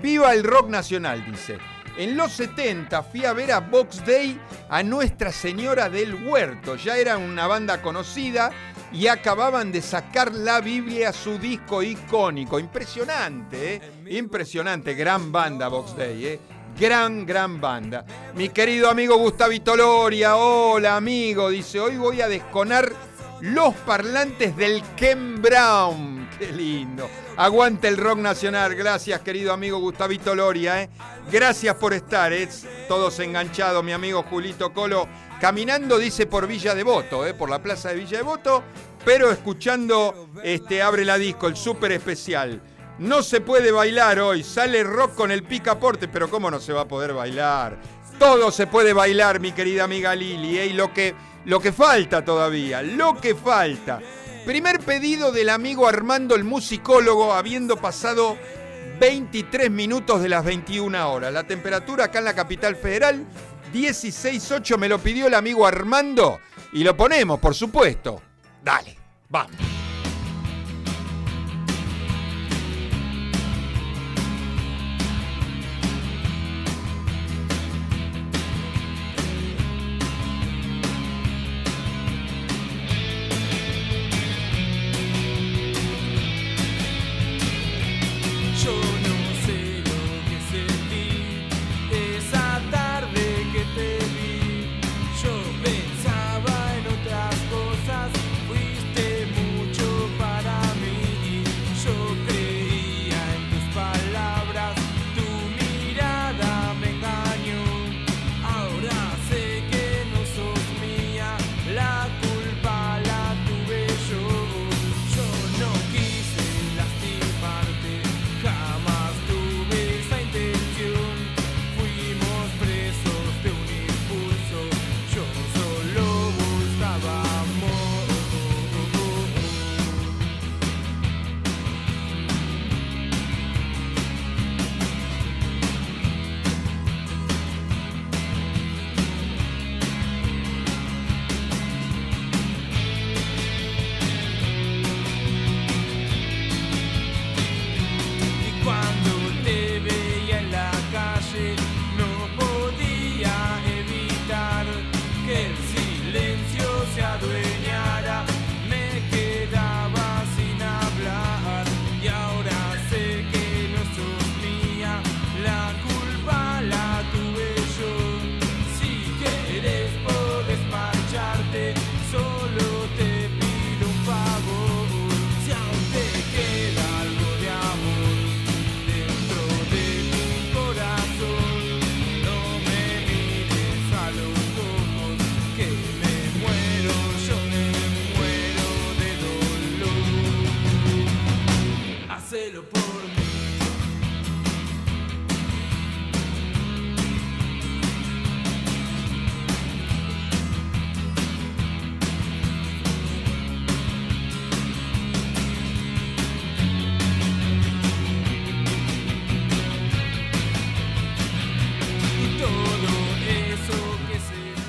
Viva 0.00 0.32
el 0.32 0.42
rock 0.42 0.70
nacional, 0.70 1.22
dice. 1.30 1.58
En 1.98 2.16
los 2.16 2.32
70 2.32 3.02
fui 3.02 3.26
a 3.26 3.34
ver 3.34 3.52
a 3.52 3.60
Box 3.60 4.04
Day 4.06 4.40
a 4.70 4.82
Nuestra 4.82 5.30
Señora 5.30 5.90
del 5.90 6.26
Huerto. 6.26 6.76
Ya 6.76 6.96
era 6.96 7.18
una 7.18 7.46
banda 7.46 7.82
conocida 7.82 8.50
y 8.92 9.08
acababan 9.08 9.70
de 9.72 9.82
sacar 9.82 10.32
la 10.32 10.60
Biblia, 10.62 11.12
su 11.12 11.38
disco 11.38 11.82
icónico. 11.82 12.58
Impresionante, 12.58 13.74
¿eh? 13.74 13.80
Impresionante. 14.06 14.94
Gran 14.94 15.30
banda 15.30 15.68
Box 15.68 15.94
Day, 15.94 16.26
¿eh? 16.26 16.40
Gran, 16.80 17.26
gran 17.26 17.60
banda. 17.60 18.06
Mi 18.34 18.48
querido 18.48 18.88
amigo 18.88 19.18
Gustavito 19.18 19.76
Loria, 19.76 20.36
hola 20.36 20.96
amigo, 20.96 21.50
dice, 21.50 21.78
hoy 21.78 21.98
voy 21.98 22.22
a 22.22 22.28
desconar 22.28 22.90
los 23.42 23.74
parlantes 23.74 24.56
del 24.56 24.82
Ken 24.94 25.42
Brown. 25.42 26.28
Qué 26.38 26.52
lindo. 26.52 27.10
Aguante 27.36 27.88
el 27.88 27.96
rock 27.96 28.18
nacional. 28.18 28.76
Gracias, 28.76 29.20
querido 29.20 29.52
amigo 29.52 29.78
Gustavito 29.80 30.32
Loria. 30.34 30.80
¿eh? 30.82 30.90
Gracias 31.30 31.74
por 31.74 31.92
estar. 31.92 32.32
¿eh? 32.32 32.48
Todos 32.86 33.18
enganchados, 33.18 33.82
mi 33.82 33.92
amigo 33.92 34.22
Julito 34.30 34.72
Colo. 34.72 35.08
Caminando, 35.40 35.98
dice, 35.98 36.26
por 36.26 36.46
Villa 36.46 36.72
Devoto, 36.76 37.26
¿eh? 37.26 37.34
por 37.34 37.50
la 37.50 37.60
plaza 37.60 37.88
de 37.88 37.96
Villa 37.96 38.18
Devoto, 38.18 38.62
pero 39.04 39.32
escuchando 39.32 40.28
este 40.44 40.80
Abre 40.80 41.04
la 41.04 41.18
Disco, 41.18 41.48
el 41.48 41.56
súper 41.56 41.90
especial. 41.90 42.62
No 43.00 43.24
se 43.24 43.40
puede 43.40 43.72
bailar 43.72 44.20
hoy, 44.20 44.44
sale 44.44 44.84
rock 44.84 45.16
con 45.16 45.32
el 45.32 45.42
picaporte, 45.42 46.06
pero 46.06 46.30
¿cómo 46.30 46.48
no 46.48 46.60
se 46.60 46.72
va 46.72 46.82
a 46.82 46.88
poder 46.88 47.12
bailar? 47.12 47.76
Todo 48.20 48.52
se 48.52 48.68
puede 48.68 48.92
bailar, 48.92 49.40
mi 49.40 49.50
querida 49.50 49.82
amiga 49.82 50.14
Lili, 50.14 50.58
¿eh? 50.58 50.66
y 50.66 50.74
lo 50.74 50.94
que, 50.94 51.12
lo 51.44 51.60
que 51.60 51.72
falta 51.72 52.24
todavía, 52.24 52.82
lo 52.82 53.20
que 53.20 53.34
falta. 53.34 54.00
Primer 54.44 54.80
pedido 54.80 55.30
del 55.32 55.48
amigo 55.50 55.86
Armando 55.86 56.34
el 56.34 56.44
musicólogo, 56.44 57.32
habiendo 57.32 57.76
pasado 57.76 58.36
23 59.00 59.70
minutos 59.70 60.22
de 60.22 60.28
las 60.28 60.44
21 60.44 61.12
horas. 61.12 61.32
La 61.32 61.44
temperatura 61.44 62.06
acá 62.06 62.18
en 62.18 62.24
la 62.24 62.34
capital 62.34 62.76
federal, 62.76 63.24
16.8, 63.72 64.76
me 64.78 64.88
lo 64.88 64.98
pidió 64.98 65.26
el 65.26 65.34
amigo 65.34 65.66
Armando 65.66 66.40
y 66.72 66.84
lo 66.84 66.96
ponemos, 66.96 67.38
por 67.38 67.54
supuesto. 67.54 68.20
Dale, 68.62 68.96
vamos. 69.28 69.71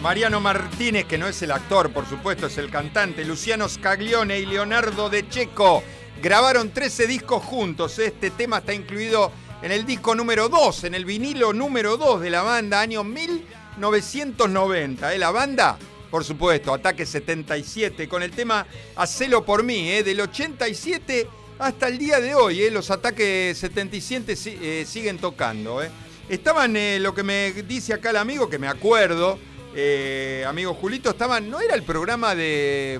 Mariano 0.03 0.41
Martínez, 0.41 1.05
que 1.05 1.17
no 1.17 1.27
es 1.29 1.41
el 1.43 1.51
actor, 1.51 1.89
por 1.93 2.05
supuesto, 2.05 2.47
es 2.47 2.57
el 2.57 2.69
cantante, 2.69 3.23
Luciano 3.23 3.69
Scaglione 3.69 4.37
y 4.39 4.45
Leonardo 4.45 5.09
De 5.09 5.29
Checo. 5.29 5.81
Grabaron 6.21 6.71
13 6.71 7.07
discos 7.07 7.41
juntos. 7.41 7.97
Este 7.99 8.29
tema 8.29 8.57
está 8.57 8.73
incluido 8.73 9.31
en 9.61 9.71
el 9.71 9.85
disco 9.85 10.13
número 10.13 10.49
2, 10.49 10.83
en 10.83 10.95
el 10.95 11.05
vinilo 11.05 11.53
número 11.53 11.95
2 11.95 12.19
de 12.19 12.29
la 12.29 12.41
banda, 12.41 12.81
año 12.81 13.05
1990. 13.05 15.13
¿eh? 15.13 15.17
La 15.17 15.31
banda, 15.31 15.77
por 16.11 16.25
supuesto, 16.25 16.73
Ataque 16.73 17.05
77, 17.05 18.09
con 18.09 18.23
el 18.23 18.31
tema 18.31 18.67
Hacelo 18.97 19.45
por 19.45 19.63
mí, 19.63 19.89
¿eh? 19.89 20.03
del 20.03 20.19
87 20.19 21.29
hasta 21.59 21.87
el 21.87 21.97
día 21.97 22.19
de 22.19 22.35
hoy. 22.35 22.61
¿eh? 22.63 22.71
Los 22.71 22.91
Ataques 22.91 23.57
77 23.57 24.35
si- 24.35 24.59
eh, 24.61 24.83
siguen 24.85 25.17
tocando. 25.17 25.81
¿eh? 25.81 25.89
Estaban, 26.27 26.75
lo 27.01 27.15
que 27.15 27.23
me 27.23 27.53
dice 27.53 27.93
acá 27.93 28.09
el 28.09 28.17
amigo, 28.17 28.49
que 28.49 28.59
me 28.59 28.67
acuerdo, 28.67 29.39
eh, 29.75 30.45
amigo 30.47 30.73
Julito, 30.75 31.09
estaban, 31.09 31.49
no 31.49 31.59
era 31.59 31.73
el 31.75 31.83
programa 31.83 32.35
de, 32.35 32.99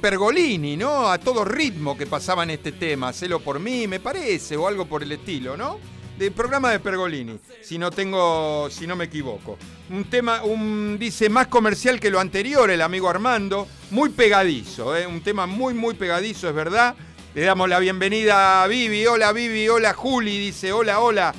Pergolini, 0.00 0.76
¿no? 0.76 1.08
A 1.08 1.18
todo 1.18 1.44
ritmo 1.44 1.96
que 1.96 2.06
pasaban 2.06 2.50
este 2.50 2.72
tema, 2.72 3.08
Hacelo 3.08 3.40
por 3.40 3.58
mí, 3.58 3.86
me 3.86 3.98
parece, 3.98 4.56
o 4.56 4.68
algo 4.68 4.86
por 4.86 5.02
el 5.02 5.10
estilo, 5.12 5.56
¿no? 5.56 5.78
Del 6.16 6.32
programa 6.32 6.70
de 6.70 6.80
Pergolini, 6.80 7.38
si 7.62 7.78
no 7.78 7.90
tengo, 7.90 8.68
si 8.70 8.86
no 8.86 8.94
me 8.94 9.04
equivoco. 9.04 9.58
Un 9.90 10.04
tema, 10.04 10.44
un, 10.44 10.96
dice, 10.98 11.28
más 11.28 11.48
comercial 11.48 11.98
que 11.98 12.10
lo 12.10 12.20
anterior, 12.20 12.70
el 12.70 12.82
amigo 12.82 13.08
Armando, 13.08 13.66
muy 13.90 14.10
pegadizo, 14.10 14.96
¿eh? 14.96 15.06
un 15.06 15.22
tema 15.22 15.46
muy, 15.46 15.74
muy 15.74 15.94
pegadizo, 15.94 16.48
es 16.48 16.54
verdad. 16.54 16.94
Le 17.34 17.42
damos 17.42 17.68
la 17.68 17.78
bienvenida 17.78 18.62
a 18.62 18.66
Vivi, 18.66 19.06
hola 19.06 19.32
Vivi, 19.32 19.68
hola 19.68 19.94
Juli, 19.94 20.38
dice, 20.38 20.72
hola, 20.72 21.00
hola. 21.00 21.34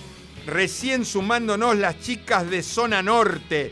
Recién 0.47 1.05
sumándonos 1.05 1.77
las 1.77 1.99
chicas 1.99 2.49
de 2.49 2.63
Zona 2.63 3.03
Norte 3.03 3.71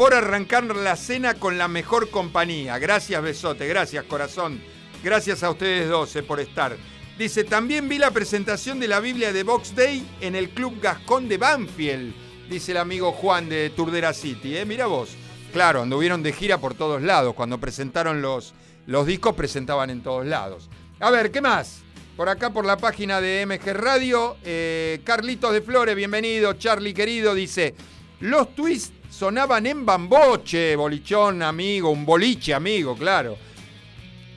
por 0.00 0.14
arrancar 0.14 0.64
la 0.64 0.96
cena 0.96 1.34
con 1.34 1.58
la 1.58 1.68
mejor 1.68 2.08
compañía. 2.08 2.78
Gracias, 2.78 3.22
besote, 3.22 3.68
gracias, 3.68 4.02
corazón. 4.04 4.58
Gracias 5.04 5.42
a 5.42 5.50
ustedes 5.50 5.90
dos 5.90 6.16
eh, 6.16 6.22
por 6.22 6.40
estar. 6.40 6.74
Dice, 7.18 7.44
también 7.44 7.86
vi 7.86 7.98
la 7.98 8.10
presentación 8.10 8.80
de 8.80 8.88
la 8.88 9.00
Biblia 9.00 9.30
de 9.30 9.42
Box 9.42 9.74
Day 9.76 10.08
en 10.22 10.36
el 10.36 10.48
Club 10.48 10.80
Gascón 10.80 11.28
de 11.28 11.36
Banfield, 11.36 12.14
dice 12.48 12.72
el 12.72 12.78
amigo 12.78 13.12
Juan 13.12 13.50
de 13.50 13.68
Turdera 13.76 14.14
City. 14.14 14.56
¿eh? 14.56 14.64
Mira 14.64 14.86
vos. 14.86 15.10
Claro, 15.52 15.82
anduvieron 15.82 16.22
de 16.22 16.32
gira 16.32 16.56
por 16.56 16.72
todos 16.72 17.02
lados. 17.02 17.34
Cuando 17.34 17.60
presentaron 17.60 18.22
los, 18.22 18.54
los 18.86 19.04
discos, 19.04 19.34
presentaban 19.34 19.90
en 19.90 20.02
todos 20.02 20.24
lados. 20.24 20.70
A 20.98 21.10
ver, 21.10 21.30
¿qué 21.30 21.42
más? 21.42 21.82
Por 22.16 22.30
acá, 22.30 22.48
por 22.48 22.64
la 22.64 22.78
página 22.78 23.20
de 23.20 23.44
MG 23.44 23.74
Radio, 23.74 24.38
eh, 24.44 25.02
Carlitos 25.04 25.52
de 25.52 25.60
Flores, 25.60 25.94
bienvenido. 25.94 26.54
Charlie 26.54 26.94
querido, 26.94 27.34
dice, 27.34 27.74
los 28.20 28.54
twists 28.54 28.99
sonaban 29.10 29.66
en 29.66 29.84
bamboche, 29.84 30.76
bolichón 30.76 31.42
amigo, 31.42 31.90
un 31.90 32.06
boliche 32.06 32.54
amigo, 32.54 32.96
claro. 32.96 33.36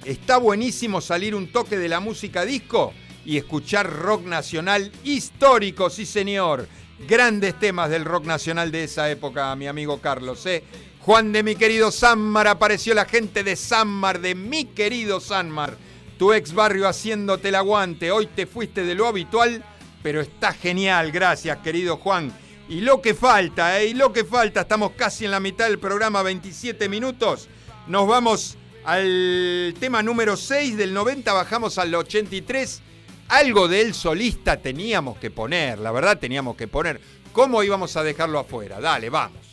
Está 0.04 0.38
buenísimo 0.38 1.00
salir 1.00 1.34
un 1.34 1.52
toque 1.52 1.78
de 1.78 1.88
la 1.88 2.02
música 2.02 2.44
disco 2.44 2.92
y 3.24 3.38
escuchar 3.38 3.90
rock 3.90 4.26
nacional 4.26 4.92
histórico, 5.04 5.90
sí 5.90 6.06
señor. 6.06 6.68
Grandes 7.08 7.58
temas 7.60 7.90
del 7.90 8.04
rock 8.04 8.26
nacional 8.26 8.72
de 8.72 8.84
esa 8.84 9.10
época, 9.10 9.56
mi 9.56 9.68
amigo 9.68 10.02
Carlos. 10.02 10.46
¿eh? 10.46 10.64
Juan 11.00 11.32
de 11.32 11.44
mi 11.44 11.56
querido 11.56 11.92
Sanmar, 11.92 12.48
apareció 12.48 12.94
la 12.94 13.06
gente 13.06 13.44
de 13.44 13.56
Sanmar, 13.56 14.20
de 14.20 14.36
mi 14.36 14.66
querido 14.66 15.20
Sanmar. 15.20 15.78
Tu 16.18 16.34
ex 16.34 16.54
barrio 16.54 16.88
haciéndote 16.88 17.50
el 17.50 17.56
aguante. 17.56 18.12
Hoy 18.12 18.28
te 18.28 18.46
fuiste 18.46 18.84
de 18.84 18.96
lo 18.96 19.08
habitual, 19.08 19.64
pero 20.02 20.22
está 20.22 20.54
genial. 20.54 21.12
Gracias, 21.12 21.58
querido 21.60 21.98
Juan. 21.98 22.34
Y 22.70 22.82
lo 22.82 23.02
que 23.02 23.14
falta, 23.14 23.80
¿eh? 23.82 23.88
Y 23.88 23.94
lo 23.94 24.14
que 24.14 24.24
falta, 24.24 24.62
estamos 24.62 24.92
casi 24.92 25.26
en 25.26 25.32
la 25.32 25.40
mitad 25.40 25.66
del 25.66 25.80
programa, 25.80 26.24
27 26.24 26.88
minutos. 26.88 27.50
Nos 27.88 28.08
vamos 28.08 28.58
al 28.86 29.76
tema 29.80 30.02
número 30.02 30.38
6 30.38 30.78
del 30.78 30.94
90, 30.94 31.32
bajamos 31.34 31.78
al 31.78 31.94
83. 31.94 32.82
Algo 33.30 33.68
de 33.68 33.82
él 33.82 33.94
solista 33.94 34.58
teníamos 34.58 35.18
que 35.18 35.32
poner, 35.32 35.80
la 35.80 35.92
verdad 35.92 36.18
teníamos 36.18 36.56
que 36.56 36.68
poner. 36.68 37.02
¿Cómo 37.32 37.64
íbamos 37.64 37.98
a 37.98 38.04
dejarlo 38.04 38.40
afuera? 38.40 38.80
Dale, 38.80 39.10
vamos. 39.10 39.53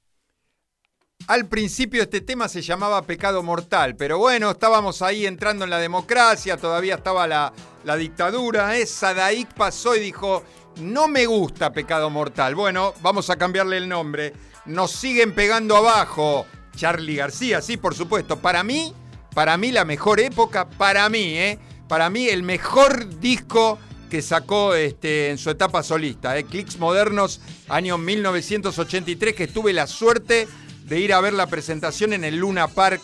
Al 1.27 1.45
principio 1.47 2.01
este 2.01 2.21
tema 2.21 2.47
se 2.47 2.61
llamaba 2.61 3.01
Pecado 3.03 3.43
Mortal, 3.43 3.95
pero 3.95 4.17
bueno, 4.17 4.51
estábamos 4.51 5.01
ahí 5.01 5.25
entrando 5.25 5.63
en 5.63 5.69
la 5.69 5.77
democracia, 5.77 6.57
todavía 6.57 6.95
estaba 6.95 7.27
la, 7.27 7.53
la 7.83 7.95
dictadura. 7.95 8.77
¿eh? 8.77 8.85
Sadaik 8.85 9.53
pasó 9.53 9.95
y 9.95 9.99
dijo, 9.99 10.43
no 10.79 11.07
me 11.07 11.25
gusta 11.25 11.71
Pecado 11.71 12.09
Mortal. 12.09 12.55
Bueno, 12.55 12.93
vamos 13.01 13.29
a 13.29 13.37
cambiarle 13.37 13.77
el 13.77 13.87
nombre. 13.87 14.33
Nos 14.65 14.91
siguen 14.91 15.33
pegando 15.33 15.75
abajo. 15.75 16.45
Charlie 16.75 17.15
García, 17.15 17.61
sí, 17.61 17.77
por 17.77 17.95
supuesto. 17.95 18.39
Para 18.39 18.63
mí, 18.63 18.93
para 19.33 19.57
mí 19.57 19.71
la 19.71 19.85
mejor 19.85 20.19
época, 20.19 20.69
para 20.69 21.07
mí, 21.09 21.37
¿eh? 21.37 21.59
Para 21.87 22.09
mí 22.09 22.27
el 22.27 22.43
mejor 22.43 23.19
disco 23.19 23.77
que 24.09 24.21
sacó 24.21 24.73
este, 24.75 25.29
en 25.29 25.37
su 25.37 25.49
etapa 25.49 25.83
solista, 25.83 26.37
¿eh? 26.37 26.45
Clicks 26.45 26.79
Modernos, 26.79 27.41
año 27.69 27.97
1983, 27.97 29.35
que 29.35 29.47
tuve 29.47 29.73
la 29.73 29.87
suerte 29.87 30.47
de 30.91 30.99
ir 30.99 31.13
a 31.13 31.21
ver 31.21 31.31
la 31.31 31.47
presentación 31.47 32.11
en 32.11 32.25
el 32.25 32.35
Luna 32.35 32.67
Park. 32.67 33.01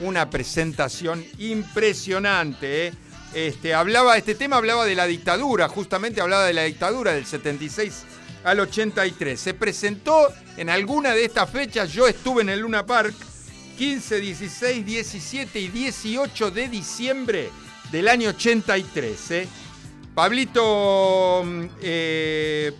Una 0.00 0.28
presentación 0.28 1.24
impresionante, 1.38 2.88
¿eh? 2.88 2.92
Este, 3.32 3.74
hablaba, 3.74 4.16
este 4.16 4.34
tema 4.34 4.56
hablaba 4.56 4.84
de 4.84 4.96
la 4.96 5.06
dictadura, 5.06 5.68
justamente 5.68 6.20
hablaba 6.20 6.46
de 6.46 6.52
la 6.52 6.64
dictadura 6.64 7.12
del 7.12 7.26
76 7.26 8.02
al 8.42 8.58
83. 8.58 9.38
Se 9.38 9.54
presentó 9.54 10.26
en 10.56 10.68
alguna 10.68 11.12
de 11.12 11.26
estas 11.26 11.48
fechas, 11.48 11.92
yo 11.92 12.08
estuve 12.08 12.42
en 12.42 12.48
el 12.48 12.58
Luna 12.58 12.84
Park 12.84 13.14
15, 13.76 14.18
16, 14.18 14.84
17 14.84 15.60
y 15.60 15.68
18 15.68 16.50
de 16.50 16.68
diciembre 16.68 17.50
del 17.92 18.08
año 18.08 18.30
83. 18.30 19.30
¿eh? 19.30 19.48
Pablito 20.12 21.44
mm, 21.44 21.64
eh, 21.82 22.72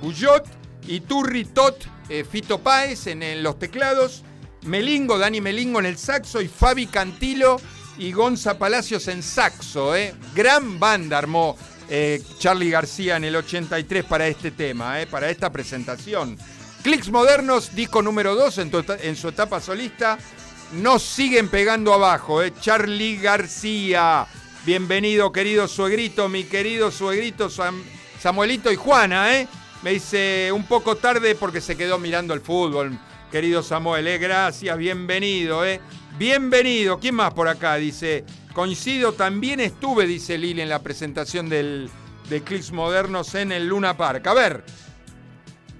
Guyot 0.00 0.46
y 0.86 1.00
Turri 1.00 1.44
Tot, 1.44 1.99
eh, 2.10 2.24
Fito 2.30 2.58
Páez 2.58 3.06
en, 3.06 3.42
los 3.42 3.58
teclados, 3.58 4.22
Melingo, 4.66 5.16
Dani 5.16 5.40
Melingo 5.40 5.78
en 5.78 5.86
el 5.86 5.96
saxo 5.96 6.42
y 6.42 6.48
Fabi 6.48 6.86
Cantilo 6.86 7.58
y 7.96 8.12
Gonza 8.12 8.58
Palacios 8.58 9.08
en 9.08 9.22
saxo. 9.22 9.96
¿eh? 9.96 10.14
Gran 10.34 10.78
banda 10.78 11.16
armó 11.18 11.56
eh, 11.88 12.22
Charlie 12.38 12.70
García 12.70 13.16
en 13.16 13.24
el 13.24 13.36
83 13.36 14.04
para 14.04 14.26
este 14.26 14.50
tema, 14.50 15.00
eh, 15.00 15.06
para 15.06 15.30
esta 15.30 15.50
presentación. 15.50 16.36
Clicks 16.82 17.10
Modernos, 17.10 17.74
disco 17.74 18.02
número 18.02 18.34
2 18.34 18.58
en, 18.58 18.70
tu- 18.70 18.84
en 19.02 19.16
su 19.16 19.28
etapa 19.28 19.60
solista. 19.60 20.18
Nos 20.72 21.02
siguen 21.02 21.48
pegando 21.48 21.92
abajo, 21.92 22.42
eh. 22.42 22.52
Charlie 22.60 23.16
García. 23.18 24.26
Bienvenido, 24.64 25.32
querido 25.32 25.66
suegrito, 25.68 26.28
mi 26.28 26.44
querido 26.44 26.90
suegrito 26.90 27.48
Sam- 27.50 27.82
Samuelito 28.20 28.70
y 28.70 28.76
Juana, 28.76 29.34
¿eh? 29.36 29.48
Me 29.82 29.92
dice 29.92 30.52
un 30.52 30.64
poco 30.64 30.96
tarde 30.96 31.34
porque 31.34 31.62
se 31.62 31.74
quedó 31.74 31.98
mirando 31.98 32.34
el 32.34 32.42
fútbol, 32.42 32.98
querido 33.32 33.62
Samuel, 33.62 34.06
¿eh? 34.08 34.18
Gracias, 34.18 34.76
bienvenido, 34.76 35.64
¿eh? 35.64 35.80
Bienvenido. 36.18 36.98
¿Quién 36.98 37.14
más 37.14 37.32
por 37.32 37.48
acá? 37.48 37.76
Dice, 37.76 38.26
coincido, 38.52 39.14
también 39.14 39.58
estuve, 39.58 40.06
dice 40.06 40.36
Lili, 40.36 40.60
en 40.60 40.68
la 40.68 40.82
presentación 40.82 41.48
del, 41.48 41.88
de 42.28 42.42
Clicks 42.42 42.72
Modernos 42.72 43.34
en 43.34 43.52
el 43.52 43.68
Luna 43.68 43.96
Park. 43.96 44.26
A 44.26 44.34
ver, 44.34 44.64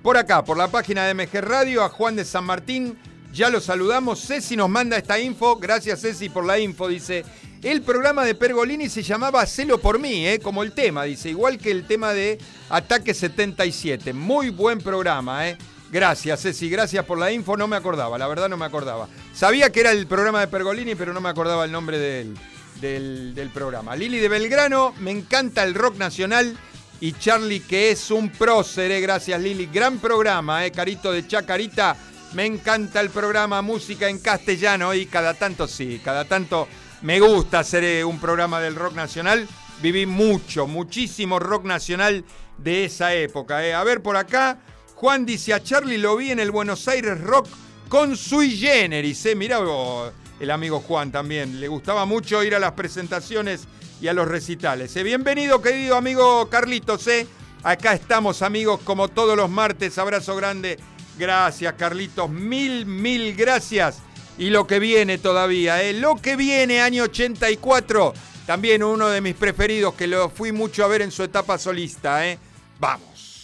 por 0.03 0.17
acá, 0.17 0.45
por 0.45 0.57
la 0.57 0.69
página 0.69 1.05
de 1.05 1.13
MG 1.13 1.43
Radio, 1.43 1.85
a 1.85 1.91
Juan 1.91 2.17
de 2.17 2.25
San 2.25 2.45
Martín, 2.45 2.99
ya 3.35 3.51
lo 3.51 3.61
saludamos. 3.61 4.27
Ceci 4.27 4.57
nos 4.57 4.71
manda 4.71 4.97
esta 4.97 5.21
info. 5.21 5.57
Gracias, 5.57 6.01
Ceci, 6.01 6.31
por 6.31 6.47
la 6.47 6.59
info. 6.59 6.89
Dice: 6.89 7.23
El 7.63 7.83
programa 7.83 8.25
de 8.25 8.35
Pergolini 8.35 8.89
se 8.89 9.03
llamaba 9.03 9.45
Celo 9.45 9.79
por 9.79 9.99
mí, 9.99 10.27
¿eh? 10.27 10.39
como 10.39 10.63
el 10.63 10.73
tema, 10.73 11.05
dice, 11.05 11.29
igual 11.29 11.59
que 11.59 11.71
el 11.71 11.87
tema 11.87 12.15
de 12.15 12.39
Ataque 12.71 13.13
77. 13.13 14.15
Muy 14.15 14.49
buen 14.49 14.79
programa, 14.79 15.47
¿eh? 15.47 15.59
Gracias, 15.93 16.41
Ceci, 16.41 16.71
gracias 16.71 17.05
por 17.05 17.19
la 17.19 17.31
info. 17.31 17.59
No 17.59 17.69
me 17.69 17.77
acordaba, 17.77 18.17
la 18.17 18.29
verdad 18.29 18.49
no 18.49 18.57
me 18.57 18.65
acordaba. 18.65 19.09
Sabía 19.35 19.71
que 19.71 19.81
era 19.81 19.93
el 19.93 20.07
programa 20.07 20.41
de 20.41 20.47
Pergolini, 20.47 20.95
pero 20.95 21.13
no 21.13 21.21
me 21.21 21.29
acordaba 21.29 21.67
el 21.67 21.73
nombre 21.73 21.99
del, 21.99 22.35
del, 22.81 23.51
programa. 23.53 23.95
Lili 23.95 24.21
de 24.21 24.31
Belgrano, 24.31 24.95
me 24.99 25.11
encanta 25.11 25.63
el 25.63 25.75
rock 25.75 25.99
nacional. 25.99 26.57
Y 26.99 27.13
Charlie, 27.13 27.61
que 27.61 27.91
es 27.91 28.11
un 28.11 28.31
prócer, 28.31 28.91
eh, 28.91 29.03
gracias 29.03 29.39
Lili. 29.39 29.67
Gran 29.67 29.99
programa, 29.99 30.65
eh, 30.65 30.73
Carito 30.73 31.13
de 31.13 31.27
Chacarita. 31.27 31.95
Me 32.33 32.47
encanta 32.47 33.01
el 33.01 33.11
programa 33.11 33.61
Música 33.61 34.09
en 34.09 34.19
Castellano 34.21 34.95
y 34.95 35.05
cada 35.07 35.35
tanto 35.35 35.67
sí, 35.69 36.01
cada 36.03 36.25
tanto 36.25 36.69
me 37.03 37.21
gusta 37.21 37.61
hacer 37.61 37.85
eh, 37.85 38.05
un 38.05 38.19
programa 38.19 38.61
del 38.61 38.75
rock 38.75 38.95
nacional. 38.95 39.49
Viví 39.83 40.05
mucho, 40.07 40.67
muchísimo 40.67 41.39
rock 41.39 41.65
nacional 41.65 42.25
de 42.59 42.85
esa 42.85 43.15
época. 43.15 43.65
eh. 43.67 43.73
A 43.75 43.83
ver 43.85 44.03
por 44.03 44.17
acá, 44.17 44.59
Juan 44.95 45.25
dice 45.25 45.55
a 45.55 45.63
Charlie 45.63 45.97
lo 45.99 46.17
vi 46.17 46.31
en 46.31 46.41
el 46.41 46.51
Buenos 46.51 46.87
Aires 46.89 47.21
Rock 47.21 47.49
con 47.89 48.17
sui 48.17 48.51
generis. 48.57 49.25
Eh. 49.27 49.35
Mirá 49.35 49.59
vos, 49.59 50.13
el 50.39 50.51
amigo 50.51 50.81
Juan 50.81 51.11
también. 51.11 51.61
Le 51.61 51.69
gustaba 51.69 52.05
mucho 52.05 52.43
ir 52.45 52.55
a 52.55 52.59
las 52.59 52.73
presentaciones 52.73 53.67
y 54.01 54.09
a 54.09 54.13
los 54.13 54.29
recitales. 54.29 54.95
Eh, 54.97 55.03
Bienvenido, 55.03 55.63
querido 55.63 55.97
amigo 55.97 56.49
Carlitos. 56.51 57.07
eh. 57.09 57.27
Acá 57.63 57.93
estamos, 57.95 58.41
amigos, 58.43 58.81
como 58.85 59.09
todos 59.09 59.37
los 59.37 59.49
martes. 59.51 59.97
Abrazo 59.99 60.37
grande. 60.37 60.79
Gracias, 61.19 61.75
Carlitos. 61.75 62.31
Mil, 62.31 62.87
mil 62.87 63.35
gracias. 63.35 63.99
Y 64.41 64.49
lo 64.49 64.67
que 64.67 64.79
viene 64.79 65.19
todavía, 65.19 65.83
¿eh? 65.83 65.93
Lo 65.93 66.17
que 66.17 66.35
viene, 66.35 66.81
año 66.81 67.03
84. 67.03 68.15
También 68.47 68.83
uno 68.83 69.11
de 69.11 69.21
mis 69.21 69.35
preferidos, 69.35 69.93
que 69.93 70.07
lo 70.07 70.31
fui 70.31 70.51
mucho 70.51 70.83
a 70.83 70.89
ver 70.89 71.03
en 71.03 71.11
su 71.11 71.23
etapa 71.23 71.59
solista, 71.59 72.27
¿eh? 72.27 72.39
Vamos. 72.79 73.40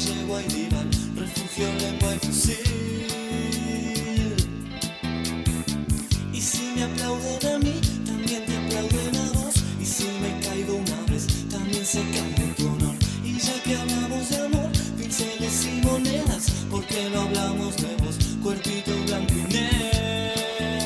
Yegua 0.00 0.42
y 0.42 0.48
diván, 0.48 0.90
refugio, 1.14 1.66
lengua 1.78 2.14
y 2.14 2.18
fusil. 2.26 2.56
Y 6.32 6.40
si 6.40 6.62
me 6.74 6.84
aplauden 6.84 7.46
a 7.54 7.58
mí, 7.58 7.80
también 8.06 8.46
te 8.46 8.56
aplauden 8.56 9.16
a 9.16 9.32
vos. 9.32 9.54
Y 9.80 9.84
si 9.84 10.04
me 10.22 10.40
caigo 10.40 10.74
una 10.76 11.02
vez, 11.12 11.26
también 11.50 11.84
se 11.84 12.00
cae 12.14 12.54
tu 12.56 12.68
honor. 12.68 12.96
Y 13.24 13.38
ya 13.38 13.62
que 13.62 13.76
hablamos 13.76 14.28
de 14.30 14.36
amor, 14.38 14.70
pinceles 14.96 15.66
y 15.66 15.80
monedas, 15.86 16.50
¿por 16.70 16.84
qué 16.86 17.10
no 17.12 17.20
hablamos 17.22 17.76
de 17.76 17.94
vos? 18.02 18.16
Cuerpito 18.42 18.92
blanco 19.06 19.34
y 19.34 19.42
negro. 19.52 20.84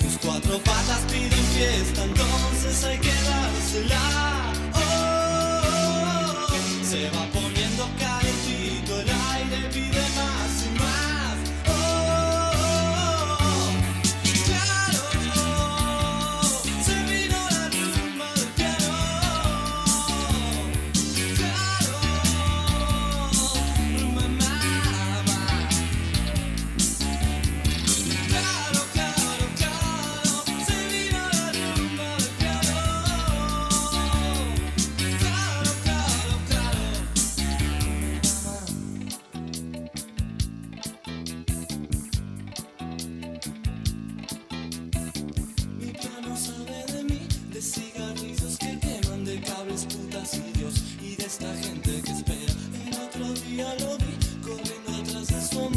Tus 0.00 0.18
cuatro 0.24 0.58
patas 0.60 1.00
piden 1.10 1.44
fiesta, 1.54 2.04
entonces 2.04 2.84
hay 2.84 2.98
que 2.98 3.12
dársela. 3.12 4.15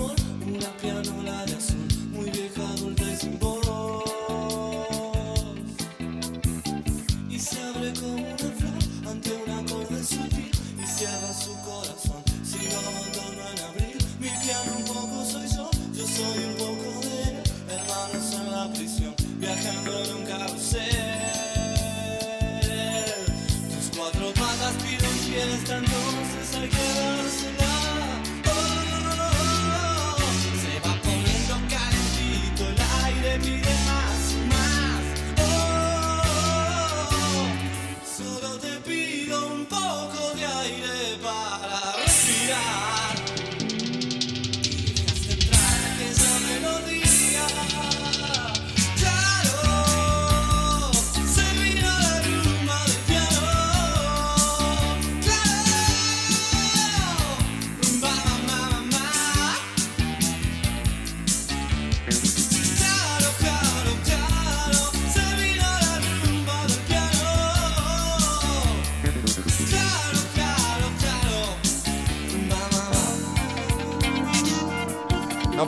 Una 0.01 0.69
pianola 0.81 1.45
de 1.45 1.55
azul, 1.55 1.87
muy 2.11 2.29
vieja, 2.29 2.67
adulta 2.73 3.03
y 3.03 3.15
sin 3.15 3.39
voz. 3.39 3.59
Y 7.29 7.39
se 7.39 7.61
abre 7.61 7.93
como 7.99 8.15
una 8.15 8.37
flor 8.37 9.11
ante 9.11 9.31
un 9.33 9.51
acorde 9.51 10.03
sutil 10.03 10.51
y 10.81 10.87
cierra 10.87 11.33
su 11.33 11.53
corazón 11.61 12.23
si 12.43 12.57
lo 12.57 13.38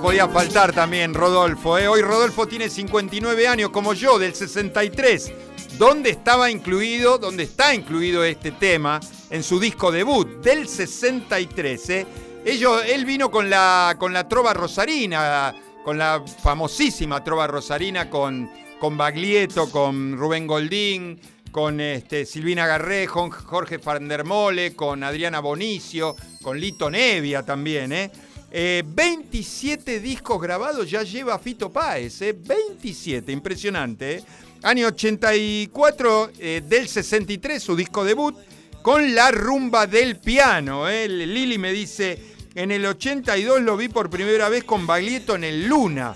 Podía 0.02 0.28
faltar 0.28 0.74
también 0.74 1.14
Rodolfo. 1.14 1.78
¿eh? 1.78 1.88
Hoy 1.88 2.02
Rodolfo 2.02 2.48
tiene 2.48 2.70
59 2.70 3.48
años, 3.48 3.70
como 3.70 3.94
yo, 3.94 4.18
del 4.18 4.34
63. 4.34 5.32
¿Dónde 5.78 6.10
estaba 6.10 6.50
incluido, 6.50 7.20
dónde 7.20 7.44
está 7.44 7.76
incluido 7.76 8.24
este 8.24 8.52
tema 8.52 9.00
en 9.30 9.44
su 9.44 9.60
disco 9.60 9.92
debut 9.92 10.28
del 10.42 10.68
63? 10.68 11.90
¿eh? 11.92 12.08
Ellos, 12.44 12.82
él 12.88 13.06
vino 13.06 13.30
con 13.30 13.48
la, 13.48 13.96
con 14.00 14.12
la 14.12 14.28
trova 14.28 14.56
rosarina, 14.56 15.54
con 15.86 16.00
la 16.00 16.24
famosísima 16.42 17.24
trova 17.24 17.46
rosarina, 17.46 18.10
con, 18.10 18.50
con 18.80 18.98
Baglietto, 18.98 19.70
con 19.70 20.18
Rubén 20.18 20.48
Goldín, 20.48 21.20
con 21.52 21.80
este, 21.80 22.26
Silvina 22.26 22.66
Garrejo, 22.66 23.30
Jorge 23.30 23.78
Fandermole, 23.78 24.76
con 24.76 25.04
Adriana 25.04 25.42
Bonicio, 25.42 26.16
con 26.42 26.60
Lito 26.60 26.90
Nevia 26.90 27.44
también, 27.44 27.92
¿eh? 27.92 28.12
Eh, 28.54 28.84
27 28.86 30.00
discos 30.02 30.42
grabados 30.42 30.90
ya 30.90 31.04
lleva 31.04 31.40
Fito 31.40 31.72
Páez, 31.72 32.22
¿eh? 32.22 32.34
27, 32.38 33.32
impresionante. 33.32 34.16
¿eh? 34.18 34.24
Año 34.64 34.88
84 34.88 36.32
eh, 36.38 36.62
del 36.68 36.88
63, 36.88 37.64
su 37.64 37.76
disco 37.76 38.04
debut, 38.04 38.36
con 38.82 39.16
La 39.16 39.32
Rumba 39.32 39.88
del 39.88 40.18
Piano. 40.18 40.88
¿eh? 40.88 41.08
Lili 41.08 41.58
me 41.58 41.72
dice, 41.72 42.22
en 42.54 42.72
el 42.72 42.86
82 42.86 43.62
lo 43.62 43.78
vi 43.78 43.88
por 43.88 44.10
primera 44.10 44.50
vez 44.50 44.64
con 44.64 44.86
Baglietto 44.86 45.36
en 45.36 45.46
el 45.46 45.68
Luna. 45.68 46.16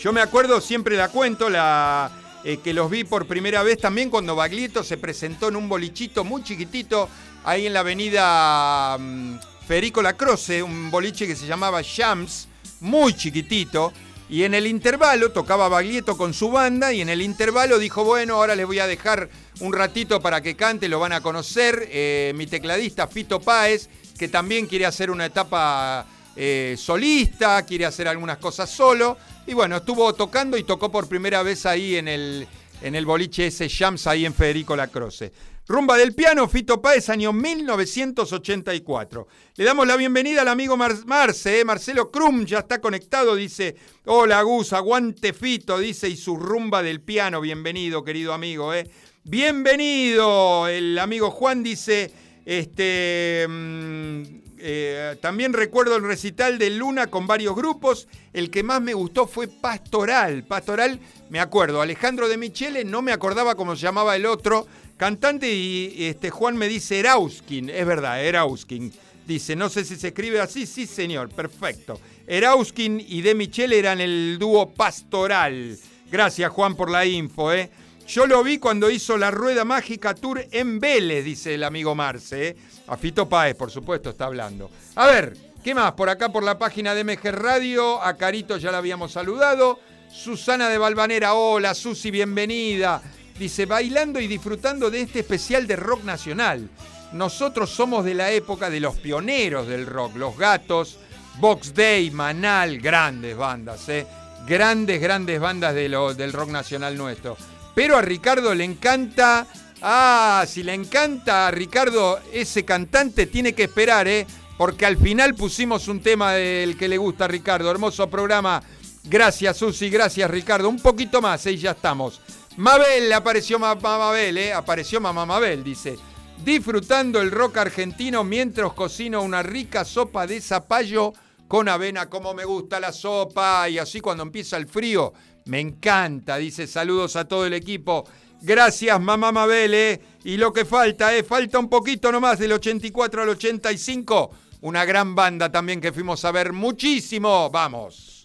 Yo 0.00 0.12
me 0.12 0.20
acuerdo, 0.20 0.60
siempre 0.60 0.96
la 0.96 1.08
cuento, 1.08 1.50
la, 1.50 2.10
eh, 2.44 2.58
que 2.58 2.72
los 2.72 2.90
vi 2.90 3.04
por 3.04 3.26
primera 3.26 3.62
vez 3.62 3.78
también 3.78 4.10
cuando 4.10 4.34
Baglietto 4.34 4.82
se 4.82 4.96
presentó 4.96 5.48
en 5.48 5.56
un 5.56 5.68
bolichito 5.68 6.24
muy 6.24 6.42
chiquitito 6.42 7.08
ahí 7.44 7.66
en 7.66 7.72
la 7.72 7.80
avenida 7.80 8.96
mm, 8.98 9.36
Federico 9.68 10.00
Lacroce, 10.00 10.62
un 10.62 10.90
boliche 10.90 11.26
que 11.26 11.36
se 11.36 11.46
llamaba 11.46 11.82
Shams, 11.82 12.48
muy 12.80 13.12
chiquitito. 13.12 13.92
Y 14.30 14.44
en 14.44 14.54
el 14.54 14.66
intervalo 14.66 15.30
tocaba 15.30 15.68
Baglietto 15.68 16.16
con 16.16 16.32
su 16.32 16.50
banda 16.50 16.90
y 16.90 17.02
en 17.02 17.10
el 17.10 17.20
intervalo 17.20 17.78
dijo, 17.78 18.02
bueno, 18.02 18.36
ahora 18.36 18.56
les 18.56 18.66
voy 18.66 18.78
a 18.78 18.86
dejar 18.86 19.28
un 19.60 19.74
ratito 19.74 20.22
para 20.22 20.40
que 20.40 20.56
cante, 20.56 20.88
lo 20.88 20.98
van 20.98 21.12
a 21.12 21.20
conocer. 21.20 21.86
eh, 21.90 22.32
mi 22.34 22.46
tecladista 22.46 23.08
Fito 23.08 23.40
Páez, 23.40 23.90
que 24.18 24.28
también 24.28 24.66
quiere 24.66 24.86
hacer 24.86 25.10
una 25.10 25.26
etapa 25.26 26.06
eh, 26.34 26.74
solista, 26.78 27.66
quiere 27.66 27.84
hacer 27.84 28.08
algunas 28.08 28.38
cosas 28.38 28.70
solo. 28.70 29.18
Y 29.46 29.52
bueno, 29.52 29.76
estuvo 29.76 30.14
tocando 30.14 30.56
y 30.56 30.62
tocó 30.62 30.90
por 30.90 31.10
primera 31.10 31.42
vez 31.42 31.66
ahí 31.66 31.96
en 31.96 32.08
el, 32.08 32.48
en 32.80 32.94
el 32.94 33.04
boliche 33.04 33.48
ese 33.48 33.68
Shams, 33.68 34.06
ahí 34.06 34.24
en 34.24 34.32
Federico 34.32 34.74
Lacroce. 34.74 35.30
Rumba 35.68 35.98
del 35.98 36.14
piano, 36.14 36.48
Fito 36.48 36.80
Páez, 36.80 37.10
año 37.10 37.30
1984. 37.34 39.28
Le 39.56 39.64
damos 39.66 39.86
la 39.86 39.96
bienvenida 39.96 40.40
al 40.40 40.48
amigo 40.48 40.78
Mar- 40.78 41.04
Marce, 41.04 41.60
eh, 41.60 41.64
Marcelo 41.66 42.10
Crum, 42.10 42.46
ya 42.46 42.60
está 42.60 42.80
conectado, 42.80 43.34
dice, 43.36 43.76
hola 44.06 44.40
Gus, 44.40 44.72
aguante 44.72 45.34
Fito, 45.34 45.78
dice, 45.78 46.08
y 46.08 46.16
su 46.16 46.36
rumba 46.36 46.82
del 46.82 47.02
piano, 47.02 47.42
bienvenido, 47.42 48.02
querido 48.02 48.32
amigo, 48.32 48.72
eh. 48.72 48.88
Bienvenido, 49.24 50.68
el 50.68 50.98
amigo 50.98 51.30
Juan 51.30 51.62
dice, 51.62 52.10
este, 52.46 53.44
mm, 53.46 54.22
eh, 54.60 55.16
también 55.20 55.52
recuerdo 55.52 55.96
el 55.96 56.02
recital 56.02 56.56
de 56.58 56.70
Luna 56.70 57.08
con 57.08 57.26
varios 57.26 57.54
grupos. 57.54 58.08
El 58.32 58.50
que 58.50 58.62
más 58.62 58.80
me 58.80 58.94
gustó 58.94 59.26
fue 59.26 59.46
Pastoral. 59.48 60.44
Pastoral, 60.44 60.98
me 61.28 61.40
acuerdo. 61.40 61.82
Alejandro 61.82 62.26
de 62.26 62.38
Michele, 62.38 62.84
no 62.84 63.02
me 63.02 63.12
acordaba 63.12 63.54
cómo 63.54 63.76
se 63.76 63.82
llamaba 63.82 64.16
el 64.16 64.24
otro 64.26 64.66
cantante. 64.98 65.50
Y 65.50 66.06
este, 66.06 66.28
Juan 66.28 66.56
me 66.56 66.68
dice 66.68 66.98
Erauskin. 66.98 67.70
Es 67.70 67.86
verdad, 67.86 68.22
Erauskin. 68.22 68.92
Dice, 69.26 69.56
no 69.56 69.70
sé 69.70 69.84
si 69.84 69.96
se 69.96 70.08
escribe 70.08 70.40
así. 70.40 70.66
Sí, 70.66 70.86
señor, 70.86 71.30
perfecto. 71.30 71.98
Erauskin 72.26 73.02
y 73.06 73.22
de 73.22 73.34
Michele 73.34 73.78
eran 73.78 74.00
el 74.00 74.36
dúo 74.38 74.74
Pastoral. 74.74 75.78
Gracias, 76.10 76.50
Juan, 76.50 76.74
por 76.74 76.90
la 76.90 77.06
info, 77.06 77.52
¿eh? 77.52 77.70
Yo 78.08 78.26
lo 78.26 78.42
vi 78.42 78.56
cuando 78.56 78.90
hizo 78.90 79.18
la 79.18 79.30
Rueda 79.30 79.66
Mágica 79.66 80.14
Tour 80.14 80.46
en 80.50 80.80
Vélez, 80.80 81.26
dice 81.26 81.54
el 81.54 81.62
amigo 81.62 81.94
Marce. 81.94 82.48
¿eh? 82.48 82.56
A 82.86 82.96
Fito 82.96 83.28
Páez, 83.28 83.54
por 83.54 83.70
supuesto, 83.70 84.08
está 84.08 84.24
hablando. 84.24 84.70
A 84.94 85.06
ver, 85.06 85.36
¿qué 85.62 85.74
más? 85.74 85.92
Por 85.92 86.08
acá, 86.08 86.30
por 86.30 86.42
la 86.42 86.58
página 86.58 86.94
de 86.94 87.04
MG 87.04 87.30
Radio, 87.32 88.02
a 88.02 88.16
Carito 88.16 88.56
ya 88.56 88.72
la 88.72 88.78
habíamos 88.78 89.12
saludado. 89.12 89.78
Susana 90.10 90.70
de 90.70 90.78
Valvanera, 90.78 91.34
hola, 91.34 91.74
Susi, 91.74 92.10
bienvenida. 92.10 93.02
Dice, 93.38 93.66
bailando 93.66 94.18
y 94.18 94.26
disfrutando 94.26 94.90
de 94.90 95.02
este 95.02 95.20
especial 95.20 95.66
de 95.66 95.76
rock 95.76 96.02
nacional. 96.02 96.68
Nosotros 97.12 97.70
somos 97.70 98.04
de 98.04 98.14
la 98.14 98.32
época 98.32 98.68
de 98.68 98.80
los 98.80 98.96
pioneros 98.96 99.68
del 99.68 99.86
rock, 99.86 100.16
Los 100.16 100.36
Gatos, 100.36 100.98
Box 101.38 101.72
Day, 101.72 102.10
Manal, 102.10 102.78
grandes 102.78 103.36
bandas, 103.36 103.88
¿eh? 103.88 104.06
Grandes, 104.46 105.00
grandes 105.00 105.40
bandas 105.40 105.74
de 105.74 105.88
del 106.16 106.32
rock 106.32 106.50
nacional 106.50 106.96
nuestro. 106.96 107.36
Pero 107.74 107.96
a 107.96 108.02
Ricardo 108.02 108.54
le 108.54 108.64
encanta. 108.64 109.46
Ah, 109.80 110.44
si 110.48 110.64
le 110.64 110.74
encanta 110.74 111.46
a 111.46 111.50
Ricardo 111.52 112.18
ese 112.32 112.64
cantante, 112.64 113.26
tiene 113.26 113.52
que 113.52 113.64
esperar, 113.64 114.08
¿eh? 114.08 114.26
Porque 114.56 114.84
al 114.84 114.96
final 114.96 115.36
pusimos 115.36 115.86
un 115.86 116.00
tema 116.00 116.32
del 116.32 116.76
que 116.76 116.88
le 116.88 116.98
gusta 116.98 117.26
a 117.26 117.28
Ricardo. 117.28 117.70
Hermoso 117.70 118.10
programa. 118.10 118.60
Gracias, 119.04 119.58
Susi. 119.58 119.88
Gracias, 119.88 120.28
Ricardo. 120.28 120.68
Un 120.68 120.80
poquito 120.80 121.22
más, 121.22 121.46
¿eh? 121.46 121.56
ya 121.56 121.70
estamos. 121.70 122.20
Mabel, 122.58 123.12
apareció 123.12 123.56
Mamá 123.60 123.98
Mabel, 123.98 124.36
¿eh? 124.36 124.52
Apareció 124.52 125.00
Mamá 125.00 125.24
Mabel, 125.24 125.62
dice. 125.62 125.96
Disfrutando 126.44 127.20
el 127.20 127.30
rock 127.30 127.58
argentino 127.58 128.24
mientras 128.24 128.72
cocino 128.72 129.22
una 129.22 129.44
rica 129.44 129.84
sopa 129.84 130.26
de 130.26 130.40
zapallo 130.40 131.12
con 131.46 131.68
avena, 131.68 132.10
como 132.10 132.34
me 132.34 132.44
gusta 132.44 132.80
la 132.80 132.90
sopa. 132.90 133.68
Y 133.68 133.78
así 133.78 134.00
cuando 134.00 134.24
empieza 134.24 134.56
el 134.56 134.66
frío, 134.66 135.12
me 135.44 135.60
encanta. 135.60 136.36
Dice 136.38 136.66
saludos 136.66 137.14
a 137.14 137.28
todo 137.28 137.46
el 137.46 137.54
equipo. 137.54 138.04
Gracias, 138.42 139.00
mamá 139.00 139.30
Mabel. 139.30 139.74
¿eh? 139.74 140.00
Y 140.24 140.36
lo 140.36 140.52
que 140.52 140.64
falta, 140.64 141.16
¿eh? 141.16 141.22
falta 141.22 141.60
un 141.60 141.68
poquito 141.68 142.10
nomás 142.10 142.40
del 142.40 142.50
84 142.50 143.22
al 143.22 143.28
85. 143.28 144.30
Una 144.62 144.84
gran 144.84 145.14
banda 145.14 145.48
también 145.48 145.80
que 145.80 145.92
fuimos 145.92 146.24
a 146.24 146.32
ver 146.32 146.52
muchísimo. 146.52 147.50
Vamos. 147.50 148.17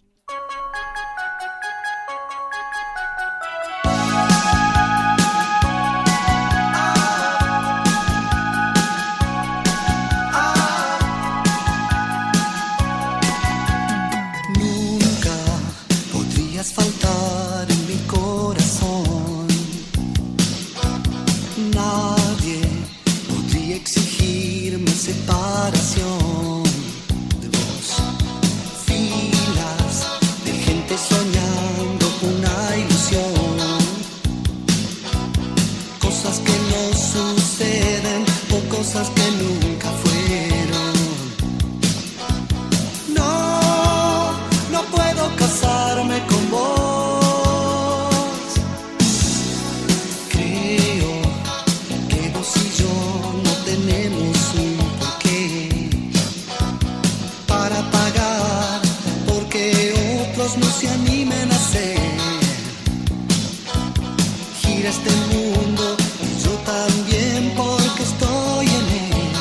Este 64.94 65.12
mundo 65.34 65.98
yo 66.44 66.52
también 66.74 67.52
porque 67.56 68.04
estoy 68.04 68.66
en 68.80 68.88
él. 69.02 69.34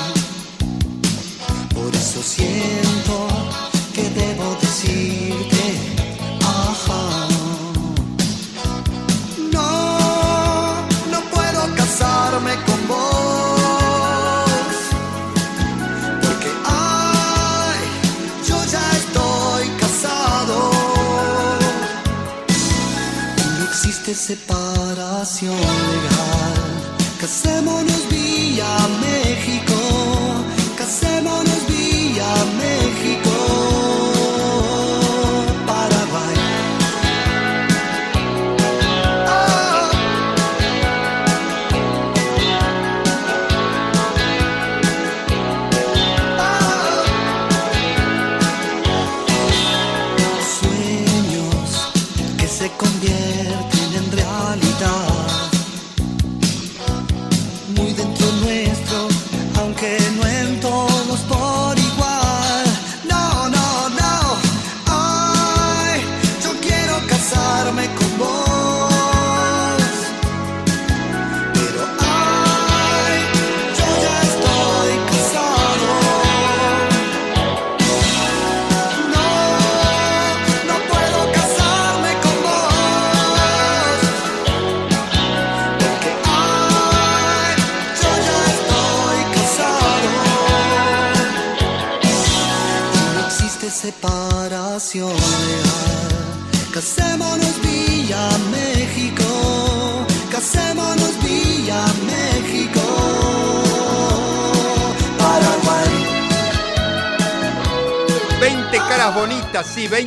Por 1.74 1.94
eso 1.94 2.22
siento 2.22 3.14
que 3.94 4.04
debo 4.20 4.56
decirte, 4.60 5.62
ajá. 6.40 7.04
No, 9.56 9.68
no 11.12 11.20
puedo 11.34 11.60
casarme 11.80 12.54
con 12.66 12.80
vos. 12.88 14.50
Porque, 16.22 16.50
ay, 16.64 17.80
yo 18.48 18.56
ya 18.74 18.86
estoy 19.02 19.64
casado. 19.82 20.56
No 23.58 23.64
existe 23.70 24.14
separación 25.24 25.54
legal. 25.54 26.11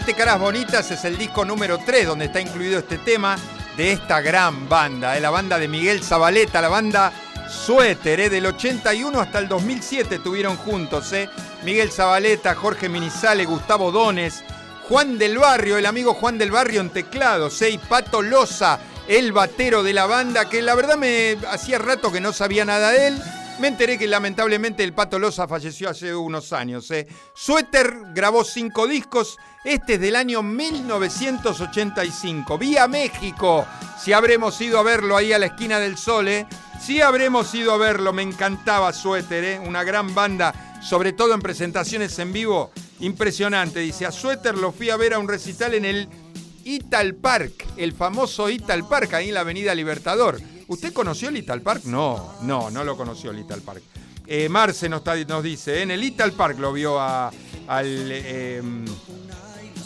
20 0.05 0.21
caras 0.23 0.39
bonitas 0.39 0.91
es 0.91 1.03
el 1.03 1.17
disco 1.17 1.43
número 1.45 1.79
3 1.79 2.05
donde 2.05 2.25
está 2.25 2.39
incluido 2.39 2.77
este 2.77 2.99
tema 2.99 3.37
de 3.75 3.91
esta 3.91 4.21
gran 4.21 4.69
banda, 4.69 5.17
eh, 5.17 5.19
la 5.19 5.31
banda 5.31 5.57
de 5.57 5.67
Miguel 5.67 6.03
Zabaleta, 6.03 6.61
la 6.61 6.69
banda 6.69 7.11
Suéter, 7.49 8.19
eh, 8.19 8.29
del 8.29 8.45
81 8.45 9.19
hasta 9.19 9.39
el 9.39 9.47
2007 9.47 10.19
tuvieron 10.19 10.57
juntos, 10.57 11.11
eh, 11.13 11.27
Miguel 11.63 11.91
Zabaleta, 11.91 12.53
Jorge 12.53 12.87
Minizale, 12.87 13.45
Gustavo 13.45 13.91
Dones, 13.91 14.43
Juan 14.87 15.17
del 15.17 15.39
Barrio, 15.39 15.75
el 15.75 15.87
amigo 15.87 16.13
Juan 16.13 16.37
del 16.37 16.51
Barrio 16.51 16.81
en 16.81 16.91
teclados, 16.91 17.59
eh, 17.63 17.71
y 17.71 17.79
Pato 17.79 18.21
Loza, 18.21 18.77
el 19.07 19.31
batero 19.31 19.81
de 19.81 19.93
la 19.93 20.05
banda, 20.05 20.47
que 20.47 20.61
la 20.61 20.75
verdad 20.75 20.97
me 20.97 21.35
hacía 21.49 21.79
rato 21.79 22.11
que 22.11 22.21
no 22.21 22.31
sabía 22.31 22.63
nada 22.63 22.91
de 22.91 23.07
él, 23.07 23.21
me 23.59 23.67
enteré 23.69 23.97
que 23.97 24.07
lamentablemente 24.07 24.83
el 24.83 24.93
Pato 24.93 25.17
Loza 25.17 25.47
falleció 25.47 25.89
hace 25.89 26.13
unos 26.13 26.51
años. 26.53 26.91
¿eh? 26.91 27.07
Suéter 27.33 27.93
grabó 28.13 28.43
cinco 28.43 28.85
discos. 28.87 29.37
Este 29.63 29.93
es 29.93 30.01
del 30.01 30.15
año 30.15 30.43
1985. 30.43 32.57
Vía 32.57 32.87
México. 32.87 33.65
Si 33.99 34.13
habremos 34.13 34.59
ido 34.61 34.79
a 34.79 34.83
verlo 34.83 35.17
ahí 35.17 35.33
a 35.33 35.39
la 35.39 35.47
esquina 35.47 35.79
del 35.79 35.97
sol, 35.97 36.27
¿eh? 36.27 36.45
Si 36.81 37.01
habremos 37.01 37.53
ido 37.55 37.71
a 37.71 37.77
verlo. 37.77 38.13
Me 38.13 38.21
encantaba 38.21 38.93
Suéter, 38.93 39.43
¿eh? 39.43 39.59
Una 39.59 39.83
gran 39.83 40.13
banda, 40.13 40.77
sobre 40.81 41.13
todo 41.13 41.33
en 41.33 41.41
presentaciones 41.41 42.19
en 42.19 42.31
vivo. 42.33 42.71
Impresionante. 42.99 43.79
Dice, 43.79 44.05
a 44.05 44.11
Suéter 44.11 44.57
lo 44.57 44.71
fui 44.71 44.89
a 44.89 44.97
ver 44.97 45.13
a 45.13 45.19
un 45.19 45.29
recital 45.29 45.73
en 45.73 45.85
el 45.85 46.09
Ital 46.65 47.15
Park, 47.15 47.65
el 47.77 47.93
famoso 47.93 48.49
Ital 48.49 48.87
Park, 48.87 49.13
ahí 49.13 49.29
en 49.29 49.35
la 49.35 49.41
Avenida 49.41 49.73
Libertador. 49.73 50.39
¿Usted 50.67 50.93
conoció 50.93 51.29
el 51.29 51.37
Ital 51.37 51.61
Park? 51.61 51.83
No, 51.85 52.33
no, 52.41 52.71
no 52.71 52.83
lo 52.83 52.97
conoció 52.97 53.31
el 53.31 53.39
Ital 53.39 53.61
Park. 53.61 53.81
Eh, 54.27 54.49
Marce 54.49 54.89
nos, 54.89 54.99
está- 54.99 55.15
nos 55.25 55.43
dice, 55.43 55.81
en 55.83 55.91
el 55.91 56.03
Ital 56.03 56.31
Park 56.31 56.57
lo 56.59 56.73
vio 56.73 56.99
a, 56.99 57.31
eh, 57.83 58.61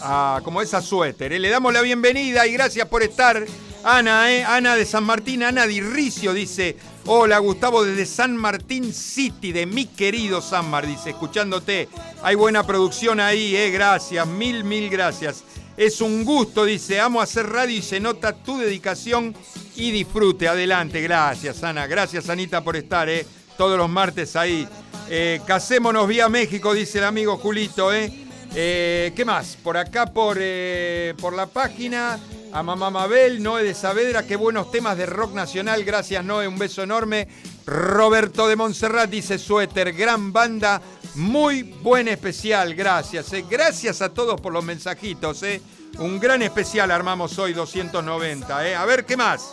a- 0.01 0.39
como 0.43 0.61
esa 0.61 0.81
suéter. 0.81 1.33
¿eh? 1.33 1.39
Le 1.39 1.49
damos 1.49 1.73
la 1.73 1.81
bienvenida 1.81 2.47
y 2.47 2.53
gracias 2.53 2.87
por 2.87 3.03
estar. 3.03 3.45
Ana, 3.83 4.31
¿eh? 4.33 4.43
Ana 4.43 4.75
de 4.75 4.85
San 4.85 5.05
Martín, 5.05 5.41
Ana 5.43 5.65
Dirricio 5.65 6.33
dice, 6.33 6.75
hola 7.05 7.37
Gustavo 7.39 7.83
desde 7.85 8.05
San 8.05 8.35
Martín 8.35 8.93
City, 8.93 9.53
de 9.53 9.65
mi 9.65 9.85
querido 9.85 10.41
Sanmar, 10.41 10.85
dice, 10.85 11.11
escuchándote. 11.11 11.87
Hay 12.21 12.35
buena 12.35 12.65
producción 12.67 13.21
ahí, 13.21 13.55
¿eh? 13.55 13.69
gracias, 13.71 14.27
mil, 14.27 14.65
mil 14.65 14.89
gracias. 14.89 15.43
Es 15.77 16.01
un 16.01 16.25
gusto, 16.25 16.65
dice, 16.65 16.99
amo 16.99 17.21
hacer 17.21 17.47
radio 17.47 17.77
y 17.77 17.81
se 17.81 18.01
nota 18.01 18.33
tu 18.33 18.57
dedicación 18.57 19.33
y 19.79 19.91
disfrute. 19.91 20.47
Adelante, 20.47 21.01
gracias 21.01 21.63
Ana, 21.63 21.87
gracias 21.87 22.29
Anita 22.29 22.61
por 22.61 22.75
estar, 22.75 23.09
¿eh? 23.09 23.25
todos 23.57 23.77
los 23.77 23.89
martes 23.89 24.35
ahí. 24.35 24.67
Eh, 25.09 25.41
casémonos 25.45 26.07
vía 26.07 26.29
México, 26.29 26.73
dice 26.73 26.99
el 26.99 27.05
amigo 27.05 27.37
Julito, 27.37 27.93
¿eh? 27.93 28.11
Eh, 28.55 29.13
¿Qué 29.15 29.25
más? 29.25 29.57
Por 29.63 29.77
acá, 29.77 30.07
por, 30.07 30.37
eh, 30.39 31.13
por 31.19 31.33
la 31.33 31.45
página, 31.45 32.19
a 32.51 32.63
Mamá 32.63 32.89
Mabel, 32.89 33.41
Noé 33.41 33.63
de 33.63 33.73
Saavedra, 33.73 34.25
qué 34.25 34.35
buenos 34.35 34.71
temas 34.71 34.97
de 34.97 35.05
rock 35.05 35.33
nacional, 35.33 35.83
gracias 35.83 36.23
Noé, 36.25 36.47
un 36.47 36.57
beso 36.57 36.83
enorme. 36.83 37.27
Roberto 37.65 38.47
de 38.47 38.55
Montserrat 38.55 39.09
dice 39.09 39.37
Suéter, 39.37 39.93
gran 39.93 40.33
banda, 40.33 40.81
muy 41.15 41.63
buen 41.63 42.07
especial, 42.07 42.73
gracias. 42.73 43.31
Gracias 43.49 44.01
a 44.01 44.09
todos 44.09 44.41
por 44.41 44.51
los 44.51 44.63
mensajitos, 44.63 45.43
eh. 45.43 45.61
un 45.99 46.19
gran 46.19 46.41
especial 46.41 46.91
armamos 46.91 47.37
hoy, 47.39 47.53
290. 47.53 48.67
eh. 48.67 48.75
A 48.75 48.85
ver, 48.85 49.05
¿qué 49.05 49.15
más? 49.15 49.51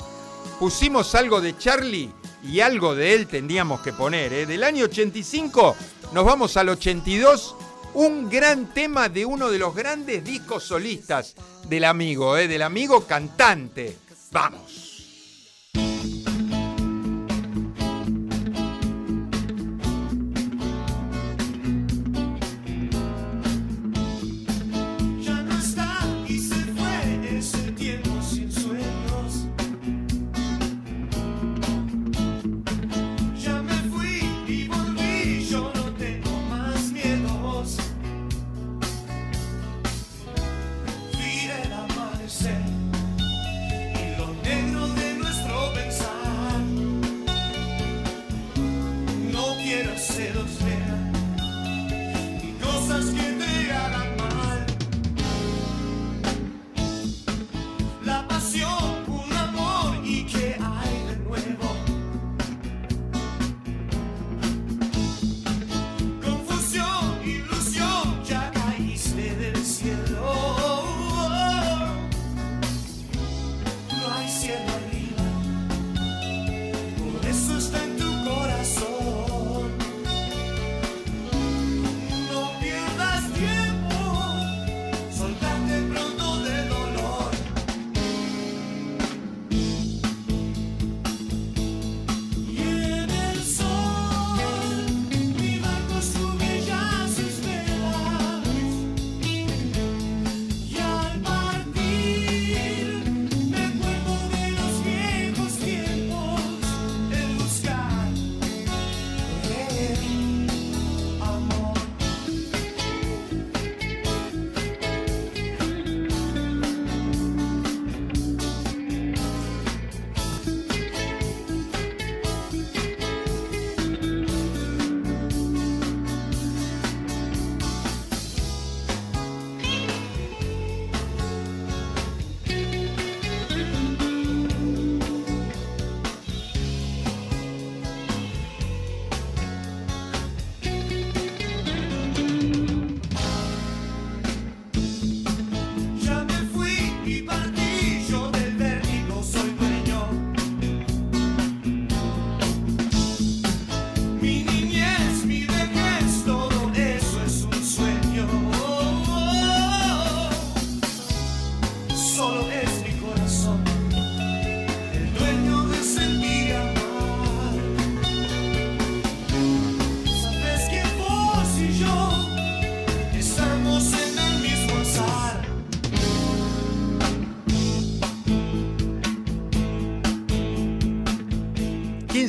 Pusimos 0.58 1.14
algo 1.14 1.42
de 1.42 1.56
Charlie 1.58 2.10
y 2.42 2.60
algo 2.60 2.94
de 2.94 3.12
él 3.14 3.26
tendríamos 3.26 3.80
que 3.80 3.92
poner. 3.92 4.32
¿eh? 4.32 4.46
Del 4.46 4.64
año 4.64 4.86
85 4.86 5.76
nos 6.12 6.24
vamos 6.24 6.56
al 6.56 6.70
82, 6.70 7.54
un 7.92 8.30
gran 8.30 8.72
tema 8.72 9.10
de 9.10 9.26
uno 9.26 9.50
de 9.50 9.58
los 9.58 9.74
grandes 9.74 10.24
discos 10.24 10.64
solistas 10.64 11.34
del 11.68 11.84
amigo, 11.84 12.38
¿eh? 12.38 12.48
del 12.48 12.62
amigo 12.62 13.04
cantante. 13.06 13.98
Vamos. 14.30 14.95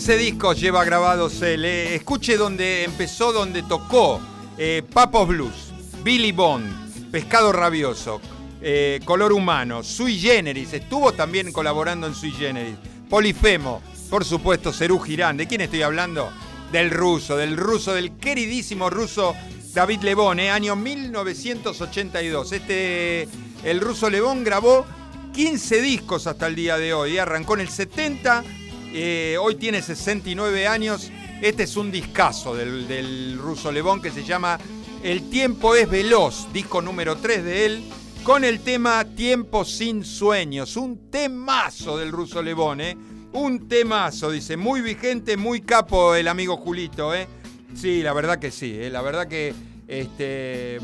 15 0.07 0.23
discos 0.23 0.57
lleva 0.57 0.85
grabados 0.85 1.41
él. 1.41 1.65
eh. 1.65 1.95
Escuche 1.95 2.37
donde 2.37 2.85
empezó, 2.85 3.33
donde 3.33 3.61
tocó. 3.63 4.21
Eh, 4.57 4.81
Papos 4.93 5.27
Blues, 5.27 5.73
Billy 6.01 6.31
Bond, 6.31 7.11
Pescado 7.11 7.51
Rabioso, 7.51 8.21
eh, 8.61 9.01
Color 9.03 9.33
Humano, 9.33 9.83
Sui 9.83 10.17
Generis. 10.17 10.71
Estuvo 10.71 11.11
también 11.11 11.51
colaborando 11.51 12.07
en 12.07 12.15
Sui 12.15 12.31
Generis. 12.31 12.77
Polifemo, 13.09 13.81
por 14.09 14.23
supuesto, 14.23 14.71
Cerú 14.71 14.97
Girán. 14.99 15.35
¿De 15.35 15.45
quién 15.45 15.59
estoy 15.59 15.81
hablando? 15.81 16.31
Del 16.71 16.89
ruso, 16.89 17.35
del 17.35 17.57
ruso, 17.57 17.93
del 17.93 18.15
queridísimo 18.15 18.89
ruso 18.89 19.35
David 19.73 20.03
Lebón, 20.03 20.39
eh, 20.39 20.51
año 20.51 20.77
1982. 20.77 22.53
Este, 22.53 23.27
el 23.61 23.81
ruso 23.81 24.09
Lebón 24.09 24.45
grabó 24.45 24.85
15 25.33 25.81
discos 25.81 26.27
hasta 26.27 26.47
el 26.47 26.55
día 26.55 26.77
de 26.77 26.93
hoy. 26.93 27.17
Arrancó 27.17 27.55
en 27.55 27.59
el 27.59 27.69
70, 27.69 28.45
eh, 28.99 29.37
hoy 29.37 29.55
tiene 29.55 29.81
69 29.81 30.67
años. 30.67 31.11
Este 31.39 31.63
es 31.63 31.77
un 31.77 31.91
discazo 31.91 32.55
del, 32.55 32.87
del 32.87 33.37
ruso 33.37 33.71
Lebón 33.71 34.01
que 34.01 34.09
se 34.09 34.23
llama 34.23 34.57
El 35.03 35.29
tiempo 35.29 35.75
es 35.75 35.87
veloz, 35.87 36.51
disco 36.51 36.81
número 36.81 37.17
3 37.17 37.43
de 37.43 37.65
él, 37.67 37.83
con 38.23 38.43
el 38.43 38.61
tema 38.61 39.05
Tiempo 39.05 39.65
sin 39.65 40.03
sueños. 40.03 40.75
Un 40.77 41.11
temazo 41.11 41.97
del 41.97 42.11
ruso 42.11 42.41
Lebón, 42.41 42.81
¿eh? 42.81 42.97
Un 43.33 43.67
temazo, 43.67 44.31
dice. 44.31 44.57
Muy 44.57 44.81
vigente, 44.81 45.37
muy 45.37 45.61
capo 45.61 46.15
el 46.15 46.27
amigo 46.27 46.57
Julito, 46.57 47.13
¿eh? 47.13 47.27
Sí, 47.75 48.01
la 48.01 48.13
verdad 48.13 48.39
que 48.39 48.49
sí, 48.49 48.75
¿eh? 48.79 48.89
La 48.89 49.03
verdad 49.03 49.27
que 49.27 49.53
este, 49.87 50.79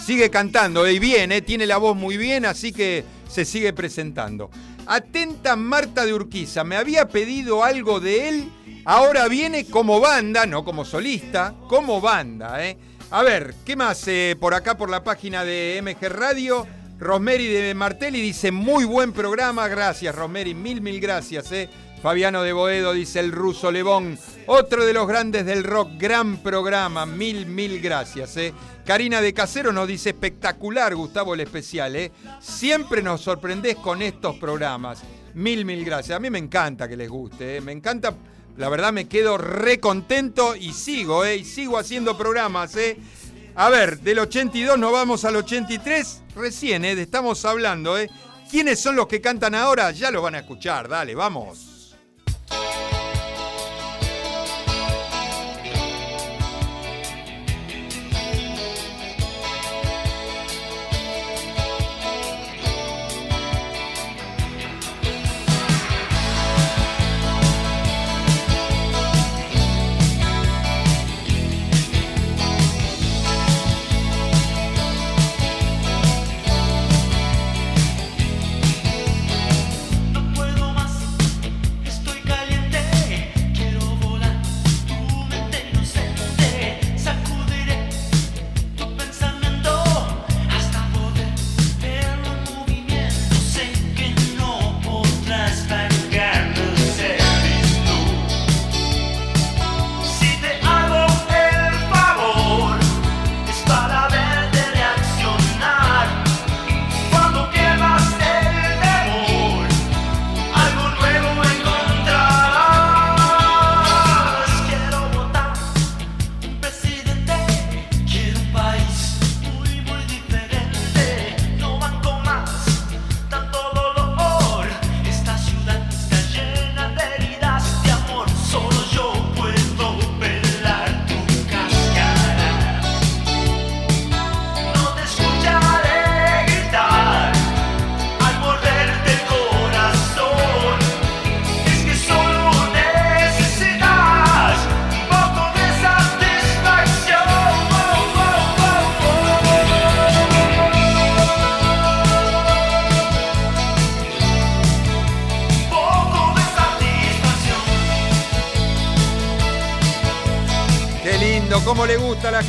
sigue 0.00 0.30
cantando 0.30 0.88
y 0.88 0.98
bien, 0.98 1.32
¿eh? 1.32 1.42
tiene 1.42 1.66
la 1.66 1.78
voz 1.78 1.96
muy 1.96 2.16
bien, 2.16 2.44
así 2.44 2.72
que 2.72 3.04
se 3.28 3.44
sigue 3.44 3.72
presentando. 3.72 4.50
Atenta 4.90 5.54
Marta 5.54 6.04
de 6.04 6.12
Urquiza, 6.12 6.64
me 6.64 6.74
había 6.74 7.06
pedido 7.06 7.62
algo 7.62 8.00
de 8.00 8.28
él, 8.28 8.50
ahora 8.84 9.28
viene 9.28 9.64
como 9.66 10.00
banda, 10.00 10.46
no 10.46 10.64
como 10.64 10.84
solista, 10.84 11.54
como 11.68 12.00
banda. 12.00 12.66
¿eh? 12.66 12.76
A 13.12 13.22
ver, 13.22 13.54
¿qué 13.64 13.76
más 13.76 14.02
eh, 14.08 14.36
por 14.40 14.52
acá 14.52 14.76
por 14.76 14.90
la 14.90 15.04
página 15.04 15.44
de 15.44 15.80
MG 15.80 16.08
Radio? 16.08 16.66
Rosemary 16.98 17.46
de 17.46 17.72
Martelli 17.72 18.20
dice, 18.20 18.50
muy 18.50 18.84
buen 18.84 19.12
programa, 19.12 19.68
gracias 19.68 20.12
Rosemary, 20.12 20.54
mil, 20.54 20.80
mil 20.80 21.00
gracias. 21.00 21.52
¿eh? 21.52 21.70
Fabiano 22.02 22.42
de 22.42 22.52
Boedo 22.52 22.92
dice, 22.92 23.20
el 23.20 23.30
ruso 23.30 23.70
Lebón, 23.70 24.18
otro 24.46 24.84
de 24.84 24.92
los 24.92 25.06
grandes 25.06 25.46
del 25.46 25.62
rock, 25.62 25.90
gran 25.98 26.38
programa, 26.38 27.06
mil, 27.06 27.46
mil 27.46 27.80
gracias. 27.80 28.36
¿eh? 28.38 28.52
Karina 28.90 29.20
de 29.20 29.32
Casero 29.32 29.72
nos 29.72 29.86
dice, 29.86 30.08
espectacular 30.10 30.96
Gustavo 30.96 31.34
el 31.34 31.38
especial, 31.38 31.94
¿eh? 31.94 32.10
siempre 32.40 33.02
nos 33.02 33.20
sorprendés 33.20 33.76
con 33.76 34.02
estos 34.02 34.36
programas. 34.38 35.02
Mil, 35.34 35.64
mil 35.64 35.84
gracias. 35.84 36.16
A 36.16 36.18
mí 36.18 36.28
me 36.28 36.40
encanta 36.40 36.88
que 36.88 36.96
les 36.96 37.08
guste, 37.08 37.58
¿eh? 37.58 37.60
me 37.60 37.70
encanta, 37.70 38.12
la 38.56 38.68
verdad 38.68 38.92
me 38.92 39.06
quedo 39.06 39.38
re 39.38 39.78
contento 39.78 40.56
y 40.56 40.72
sigo, 40.72 41.24
¿eh? 41.24 41.36
y 41.36 41.44
sigo 41.44 41.78
haciendo 41.78 42.18
programas. 42.18 42.74
¿eh? 42.74 42.98
A 43.54 43.68
ver, 43.68 44.00
del 44.00 44.18
82 44.18 44.76
nos 44.76 44.90
vamos 44.90 45.24
al 45.24 45.36
83, 45.36 46.22
recién, 46.34 46.84
¿eh? 46.84 47.00
estamos 47.00 47.44
hablando. 47.44 47.96
¿eh? 47.96 48.10
¿Quiénes 48.50 48.80
son 48.80 48.96
los 48.96 49.06
que 49.06 49.20
cantan 49.20 49.54
ahora? 49.54 49.92
Ya 49.92 50.10
lo 50.10 50.20
van 50.20 50.34
a 50.34 50.40
escuchar, 50.40 50.88
dale, 50.88 51.14
vamos. 51.14 51.69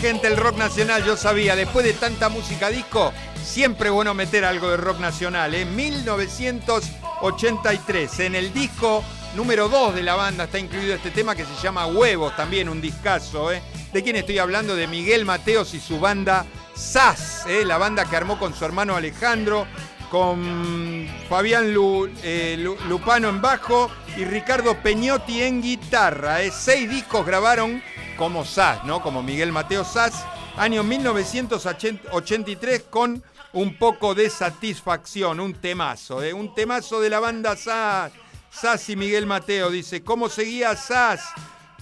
Gente 0.01 0.27
el 0.27 0.35
rock 0.35 0.57
nacional. 0.57 1.05
Yo 1.05 1.15
sabía, 1.15 1.55
después 1.55 1.85
de 1.85 1.93
tanta 1.93 2.27
música 2.29 2.69
disco, 2.69 3.13
siempre 3.43 3.89
bueno 3.91 4.13
meter 4.15 4.43
algo 4.43 4.69
de 4.71 4.77
rock 4.77 4.99
nacional. 4.99 5.53
En 5.53 5.75
1983, 5.75 8.19
en 8.21 8.33
el 8.35 8.51
disco 8.53 9.03
número 9.35 9.69
2 9.69 9.93
de 9.95 10.01
la 10.03 10.15
banda 10.15 10.43
está 10.45 10.57
incluido 10.59 10.95
este 10.95 11.11
tema 11.11 11.35
que 11.35 11.45
se 11.45 11.53
llama 11.61 11.85
Huevos, 11.85 12.35
también 12.35 12.67
un 12.67 12.81
discazo. 12.81 13.51
¿eh? 13.51 13.61
¿De 13.93 14.01
quién 14.03 14.15
estoy 14.15 14.39
hablando? 14.39 14.75
De 14.75 14.87
Miguel 14.87 15.23
Mateos 15.23 15.75
y 15.75 15.79
su 15.79 15.99
banda 15.99 16.45
SAS, 16.75 17.45
¿eh? 17.47 17.63
la 17.63 17.77
banda 17.77 18.05
que 18.05 18.15
armó 18.17 18.39
con 18.39 18.55
su 18.55 18.65
hermano 18.65 18.95
Alejandro, 18.95 19.67
con 20.09 21.07
Fabián 21.29 21.73
eh, 22.23 22.55
Lu- 22.59 22.77
Lupano 22.89 23.29
en 23.29 23.39
bajo 23.41 23.89
y 24.17 24.25
Ricardo 24.25 24.75
Peñotti 24.81 25.43
en 25.43 25.61
guitarra. 25.61 26.41
¿eh? 26.41 26.51
Seis 26.51 26.89
discos 26.89 27.23
grabaron 27.25 27.81
como 28.21 28.45
SAS, 28.45 28.83
¿no? 28.83 29.01
Como 29.01 29.23
Miguel 29.23 29.51
Mateo 29.51 29.83
SAS, 29.83 30.13
año 30.55 30.83
1983 30.83 32.83
con 32.83 33.23
un 33.53 33.75
poco 33.79 34.13
de 34.13 34.29
satisfacción, 34.29 35.39
un 35.39 35.55
temazo, 35.55 36.21
¿eh? 36.21 36.31
un 36.31 36.53
temazo 36.53 37.01
de 37.01 37.09
la 37.09 37.19
banda 37.19 37.55
SAS. 37.55 38.11
SAS 38.51 38.89
y 38.89 38.95
Miguel 38.95 39.25
Mateo 39.25 39.71
dice, 39.71 40.03
¿cómo 40.03 40.29
seguía 40.29 40.75
SAS? 40.75 41.29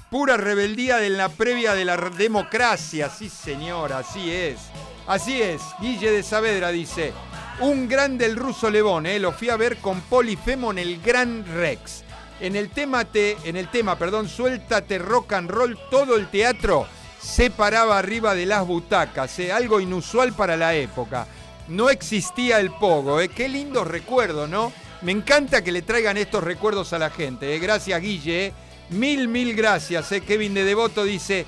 Pura 0.10 0.38
rebeldía 0.38 0.96
de 0.96 1.10
la 1.10 1.28
previa 1.28 1.74
de 1.74 1.84
la 1.84 1.98
democracia. 1.98 3.10
Sí, 3.10 3.28
señora, 3.28 3.98
así 3.98 4.32
es. 4.32 4.62
Así 5.08 5.42
es. 5.42 5.62
Guille 5.82 6.10
de 6.10 6.24
Saavedra 6.24 6.70
dice, 6.70 7.12
un 7.60 7.90
grande 7.90 8.26
el 8.26 8.38
ruso 8.38 8.70
Lebón, 8.70 9.08
¿eh? 9.08 9.20
lo 9.20 9.34
fui 9.34 9.50
a 9.50 9.58
ver 9.58 9.76
con 9.80 10.00
Polifemo 10.00 10.72
en 10.72 10.78
el 10.78 11.02
Gran 11.02 11.46
Rex. 11.46 12.06
En 12.40 12.56
el 12.56 12.70
tema, 12.70 13.06
te, 13.06 13.38
en 13.44 13.56
el 13.58 13.70
tema, 13.70 13.98
perdón, 13.98 14.30
suéltate 14.30 14.98
rock 14.98 15.34
and 15.34 15.50
roll, 15.50 15.78
todo 15.90 16.16
el 16.16 16.28
teatro 16.30 16.88
se 17.22 17.50
paraba 17.50 17.98
arriba 17.98 18.34
de 18.34 18.46
las 18.46 18.66
butacas, 18.66 19.38
¿eh? 19.40 19.52
algo 19.52 19.82
inusual 19.82 20.34
para 20.34 20.56
la 20.56 20.74
época. 20.74 21.28
No 21.68 21.90
existía 21.90 22.60
el 22.60 22.72
pogo, 22.72 23.20
¿eh? 23.20 23.28
qué 23.28 23.50
lindos 23.50 23.86
recuerdos, 23.86 24.50
¿no? 24.50 24.72
Me 25.02 25.12
encanta 25.12 25.64
que 25.64 25.72
le 25.72 25.82
traigan 25.82 26.18
estos 26.18 26.44
recuerdos 26.44 26.94
a 26.94 27.00
la 27.00 27.10
gente. 27.10 27.54
¿eh? 27.54 27.60
Gracias, 27.60 28.02
Guille. 28.02 28.48
¿eh? 28.48 28.54
Mil, 28.90 29.28
mil 29.28 29.54
gracias. 29.54 30.14
Kevin 30.26 30.54
de 30.54 30.64
Devoto 30.64 31.04
dice, 31.04 31.46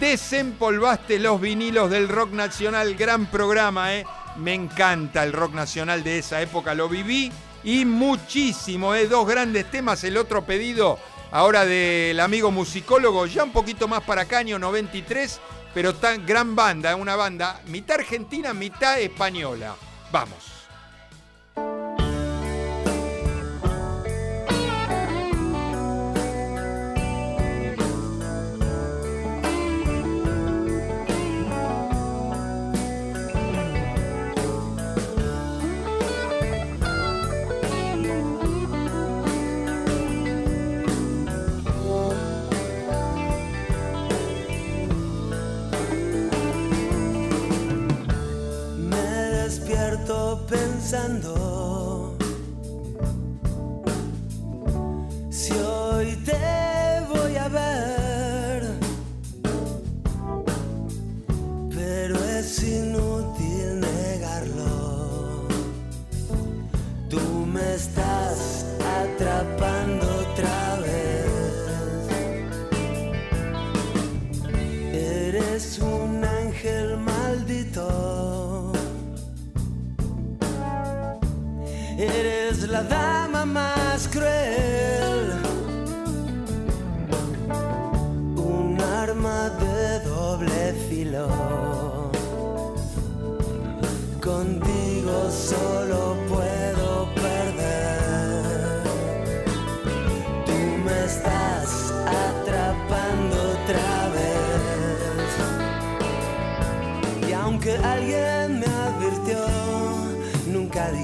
desempolvaste 0.00 1.18
los 1.18 1.40
vinilos 1.40 1.90
del 1.90 2.08
rock 2.08 2.32
nacional, 2.32 2.94
gran 2.96 3.26
programa. 3.26 3.94
¿eh? 3.94 4.04
Me 4.36 4.54
encanta 4.54 5.22
el 5.22 5.32
rock 5.32 5.54
nacional 5.54 6.02
de 6.02 6.18
esa 6.18 6.42
época, 6.42 6.74
lo 6.74 6.88
viví 6.88 7.30
y 7.64 7.84
muchísimo. 7.84 8.94
¿eh? 8.94 9.06
Dos 9.06 9.26
grandes 9.26 9.70
temas, 9.70 10.04
el 10.04 10.16
otro 10.16 10.44
pedido 10.44 10.98
ahora 11.30 11.64
del 11.64 12.18
amigo 12.20 12.50
musicólogo, 12.50 13.26
ya 13.26 13.44
un 13.44 13.52
poquito 13.52 13.88
más 13.88 14.02
para 14.02 14.22
acá, 14.22 14.38
año 14.38 14.58
93, 14.58 15.40
pero 15.74 15.94
tan 15.94 16.26
gran 16.26 16.56
banda, 16.56 16.96
una 16.96 17.16
banda 17.16 17.60
mitad 17.66 18.00
argentina, 18.00 18.52
mitad 18.52 19.00
española. 19.00 19.76
Vamos. 20.10 20.59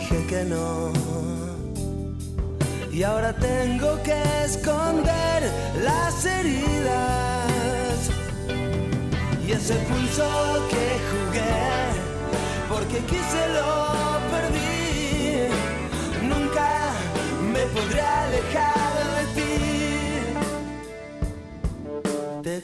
Dije 0.09 0.27
que 0.27 0.45
no. 0.45 0.93
Y 2.93 3.03
ahora 3.03 3.33
tengo 3.33 4.03
que 4.03 4.17
esconder 4.45 5.43
las 5.83 6.25
heridas 6.25 8.11
y 9.47 9.53
ese 9.53 9.75
pulso 9.75 10.29
que 10.71 10.87
jugué, 11.11 11.67
porque 12.69 12.99
quise 13.11 13.49
lo 13.57 14.19
perdí. 14.31 15.49
Nunca 16.27 16.69
me 17.53 17.61
podré 17.75 18.01
alejar 18.01 18.86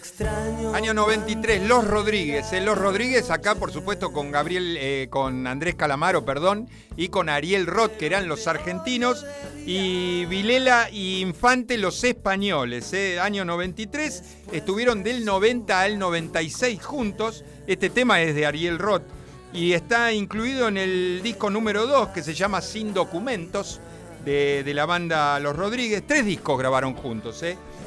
extraño. 0.03 0.75
Año 0.75 0.95
93, 0.95 1.63
Los 1.63 1.87
Rodríguez. 1.87 2.53
eh, 2.53 2.61
Los 2.61 2.77
Rodríguez 2.77 3.31
acá, 3.31 3.55
por 3.55 3.71
supuesto, 3.73 4.13
con 4.13 4.33
Gabriel, 4.33 4.77
eh, 4.81 5.07
con 5.09 5.47
Andrés 5.47 5.77
Calamaro, 5.77 6.25
perdón, 6.25 6.69
y 6.97 7.09
con 7.09 7.29
Ariel 7.29 7.67
Roth, 7.67 7.97
que 7.97 8.07
eran 8.07 8.27
los 8.27 8.49
argentinos, 8.49 9.25
y 9.65 10.25
Vilela 10.25 10.91
y 10.91 11.21
Infante, 11.21 11.79
los 11.79 12.03
españoles. 12.03 12.93
eh, 12.93 13.21
Año 13.21 13.45
93, 13.45 14.23
estuvieron 14.51 15.05
del 15.05 15.25
90 15.25 15.81
al 15.81 15.99
96 16.01 16.83
juntos. 16.83 17.45
Este 17.69 17.89
tema 17.89 18.21
es 18.23 18.35
de 18.35 18.45
Ariel 18.45 18.81
Roth 18.81 19.05
y 19.53 19.73
está 19.75 20.13
incluido 20.13 20.67
en 20.67 20.79
el 20.79 21.21
disco 21.23 21.49
número 21.49 21.87
2, 21.87 22.09
que 22.09 22.23
se 22.25 22.35
llama 22.35 22.61
Sin 22.61 22.93
Documentos, 22.93 23.81
de, 24.25 24.69
la 24.75 24.85
banda 24.85 25.39
Los 25.39 25.55
Rodríguez. 25.55 26.03
Tres 26.07 26.25
discos 26.25 26.59
grabaron 26.59 26.95
juntos. 26.95 27.43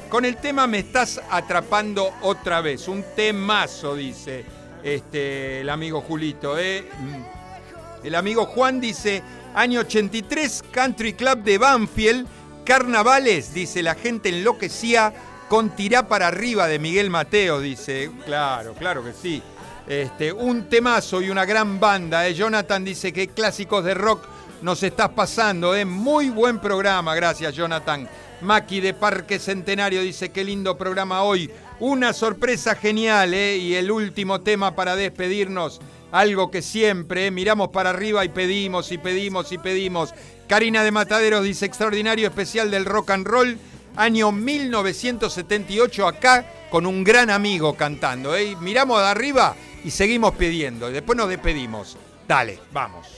Con 0.08 0.24
el 0.24 0.36
tema 0.36 0.66
Me 0.66 0.78
estás 0.80 1.20
atrapando 1.30 2.12
otra 2.22 2.60
vez. 2.60 2.88
Un 2.88 3.04
temazo, 3.14 3.96
dice 3.96 4.44
este, 4.82 5.60
el 5.62 5.68
amigo 5.68 6.00
Julito. 6.00 6.58
¿eh? 6.58 6.88
Mm. 6.98 8.06
El 8.06 8.14
amigo 8.14 8.46
Juan 8.46 8.80
dice, 8.80 9.22
año 9.54 9.80
83, 9.80 10.62
Country 10.70 11.14
Club 11.14 11.42
de 11.42 11.58
Banfield, 11.58 12.26
Carnavales, 12.64 13.52
dice, 13.52 13.82
la 13.82 13.96
gente 13.96 14.28
enloquecía 14.28 15.12
con 15.48 15.70
Tirá 15.70 16.06
para 16.06 16.28
arriba 16.28 16.68
de 16.68 16.78
Miguel 16.78 17.10
Mateo, 17.10 17.60
dice. 17.60 18.10
Claro, 18.24 18.74
claro 18.74 19.04
que 19.04 19.12
sí. 19.12 19.42
Este, 19.88 20.32
un 20.32 20.68
temazo 20.68 21.20
y 21.20 21.30
una 21.30 21.44
gran 21.44 21.80
banda. 21.80 22.26
¿eh? 22.26 22.34
Jonathan 22.34 22.84
dice 22.84 23.12
que 23.12 23.28
clásicos 23.28 23.84
de 23.84 23.94
rock 23.94 24.24
nos 24.62 24.82
estás 24.82 25.10
pasando. 25.10 25.74
¿eh? 25.74 25.84
Muy 25.84 26.30
buen 26.30 26.60
programa, 26.60 27.14
gracias 27.14 27.54
Jonathan. 27.54 28.08
Maki 28.40 28.80
de 28.80 28.94
Parque 28.94 29.38
Centenario 29.38 30.02
dice 30.02 30.30
qué 30.30 30.44
lindo 30.44 30.76
programa 30.76 31.22
hoy. 31.22 31.50
Una 31.80 32.12
sorpresa 32.12 32.74
genial, 32.74 33.34
¿eh? 33.34 33.56
Y 33.56 33.74
el 33.74 33.90
último 33.90 34.40
tema 34.40 34.74
para 34.74 34.96
despedirnos. 34.96 35.80
Algo 36.12 36.50
que 36.50 36.62
siempre 36.62 37.26
¿eh? 37.26 37.30
miramos 37.30 37.68
para 37.68 37.90
arriba 37.90 38.24
y 38.24 38.28
pedimos 38.28 38.92
y 38.92 38.98
pedimos 38.98 39.52
y 39.52 39.58
pedimos. 39.58 40.14
Karina 40.48 40.84
de 40.84 40.92
Mataderos 40.92 41.44
dice 41.44 41.66
extraordinario 41.66 42.28
especial 42.28 42.70
del 42.70 42.84
rock 42.84 43.10
and 43.10 43.26
roll. 43.26 43.58
Año 43.96 44.30
1978 44.30 46.06
acá 46.06 46.46
con 46.70 46.86
un 46.86 47.02
gran 47.02 47.30
amigo 47.30 47.74
cantando. 47.74 48.36
¿eh? 48.36 48.56
Miramos 48.60 49.00
de 49.00 49.06
arriba 49.06 49.56
y 49.84 49.90
seguimos 49.90 50.34
pidiendo. 50.34 50.90
Y 50.90 50.92
después 50.92 51.16
nos 51.16 51.28
despedimos. 51.28 51.96
Dale, 52.28 52.58
vamos. 52.72 53.15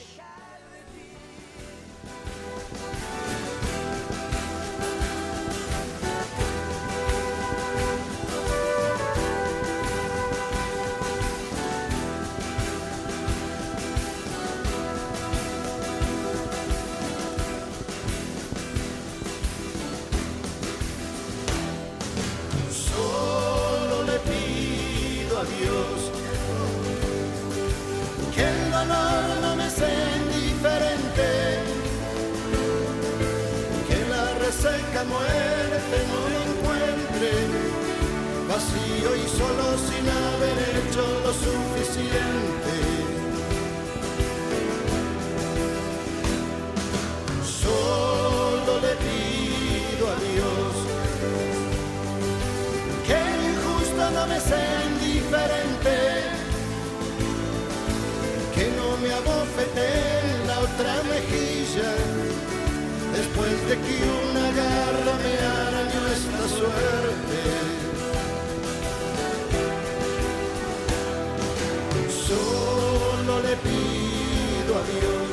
Reseca 34.99 35.03
muerte 35.05 35.97
no 36.11 36.21
encuentre 36.51 37.31
vacío 38.47 39.15
y 39.15 39.27
solo 39.29 39.77
sin 39.77 40.05
haber 40.09 40.57
hecho 40.77 41.03
lo 41.23 41.33
suficiente. 41.33 42.73
Solo 47.43 48.79
le 48.81 48.93
pido 49.05 50.07
a 50.07 50.15
Dios 50.15 50.71
que 53.05 53.13
el 53.13 53.41
injusto 53.51 54.11
no 54.11 54.27
me 54.27 54.39
sea 54.39 54.85
indiferente, 54.85 55.95
que 58.55 58.65
no 58.77 58.97
me 58.97 59.13
abofete 59.13 59.87
en 60.19 60.47
la 60.47 60.59
otra 60.59 60.93
mejilla, 61.03 61.91
después 63.13 63.67
de 63.69 63.75
que 63.83 63.95
una 64.29 64.47
garra 64.61 65.13
me 65.23 65.33
arañó 65.61 66.01
esta 66.17 66.43
suerte. 66.57 67.39
Solo 72.27 73.33
le 73.41 73.55
pido 73.67 74.71
a 74.79 74.83
Dios 74.93 75.31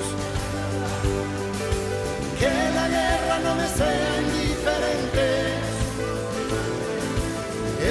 que 2.41 2.53
la 2.74 2.89
guerra 2.89 3.39
no 3.45 3.55
me 3.55 3.68
sea 3.68 4.20
indiferente 4.22 5.57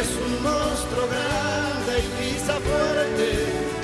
es 0.01 0.09
un 0.25 0.43
monstruo 0.43 1.07
grande 1.07 1.93
y 1.99 2.07
pisa 2.19 2.53
fuerte 2.59 3.75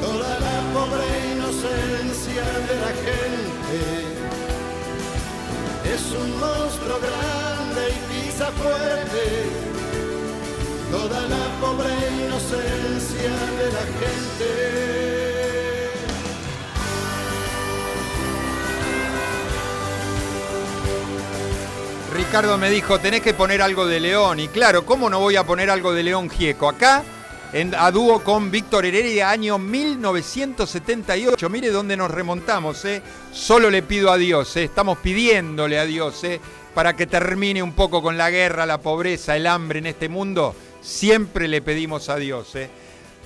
toda 0.00 0.40
la 0.40 0.56
pobre 0.72 1.06
inocencia 1.34 2.44
de 2.68 2.74
la 2.80 2.92
gente. 3.04 4.07
Es 5.94 6.12
un 6.12 6.38
monstruo 6.38 6.98
grande 7.00 7.88
y 7.88 7.98
pisa 8.12 8.46
fuerte 8.52 9.68
toda 10.90 11.20
la 11.28 11.60
pobre 11.60 11.90
inocencia 12.24 13.30
de 13.58 13.72
la 13.72 13.84
gente. 14.00 14.88
Ricardo 22.14 22.58
me 22.58 22.68
dijo, 22.70 22.98
tenés 22.98 23.20
que 23.20 23.32
poner 23.32 23.62
algo 23.62 23.86
de 23.86 24.00
León. 24.00 24.40
Y 24.40 24.48
claro, 24.48 24.84
¿cómo 24.84 25.08
no 25.08 25.20
voy 25.20 25.36
a 25.36 25.44
poner 25.44 25.70
algo 25.70 25.92
de 25.92 26.02
León 26.02 26.28
Gieco? 26.28 26.68
Acá, 26.68 27.04
en, 27.52 27.74
a 27.74 27.90
dúo 27.90 28.22
con 28.22 28.50
Víctor 28.50 28.84
Heredia, 28.84 29.30
año 29.30 29.58
1978. 29.58 31.48
Mire 31.48 31.70
dónde 31.70 31.96
nos 31.96 32.10
remontamos, 32.10 32.84
¿eh? 32.84 33.02
Solo 33.32 33.70
le 33.70 33.82
pido 33.82 34.10
a 34.10 34.18
Dios, 34.18 34.56
¿eh? 34.56 34.64
Estamos 34.64 34.98
pidiéndole 34.98 35.78
a 35.78 35.86
Dios, 35.86 36.22
¿eh? 36.24 36.40
Para 36.74 36.94
que 36.94 37.06
termine 37.06 37.62
un 37.62 37.72
poco 37.72 38.02
con 38.02 38.18
la 38.18 38.30
guerra, 38.30 38.66
la 38.66 38.78
pobreza, 38.78 39.36
el 39.36 39.46
hambre 39.46 39.78
en 39.78 39.86
este 39.86 40.08
mundo. 40.08 40.54
Siempre 40.82 41.48
le 41.48 41.62
pedimos 41.62 42.08
a 42.08 42.16
Dios. 42.16 42.52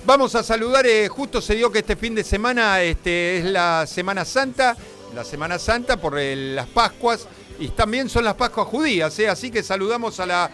Vamos 0.05 0.35
a 0.35 0.43
saludar, 0.43 0.85
justo 1.09 1.41
se 1.41 1.55
dio 1.55 1.71
que 1.71 1.79
este 1.79 1.95
fin 1.95 2.15
de 2.15 2.23
semana 2.23 2.81
este, 2.81 3.39
es 3.39 3.45
la 3.45 3.85
Semana 3.87 4.25
Santa, 4.25 4.75
la 5.13 5.23
Semana 5.23 5.59
Santa 5.59 5.97
por 5.97 6.19
las 6.19 6.67
Pascuas 6.67 7.27
y 7.59 7.69
también 7.69 8.09
son 8.09 8.25
las 8.25 8.33
Pascuas 8.33 8.67
judías, 8.67 9.17
así 9.29 9.49
que 9.49 9.63
saludamos 9.63 10.19
a 10.19 10.25
la 10.25 10.51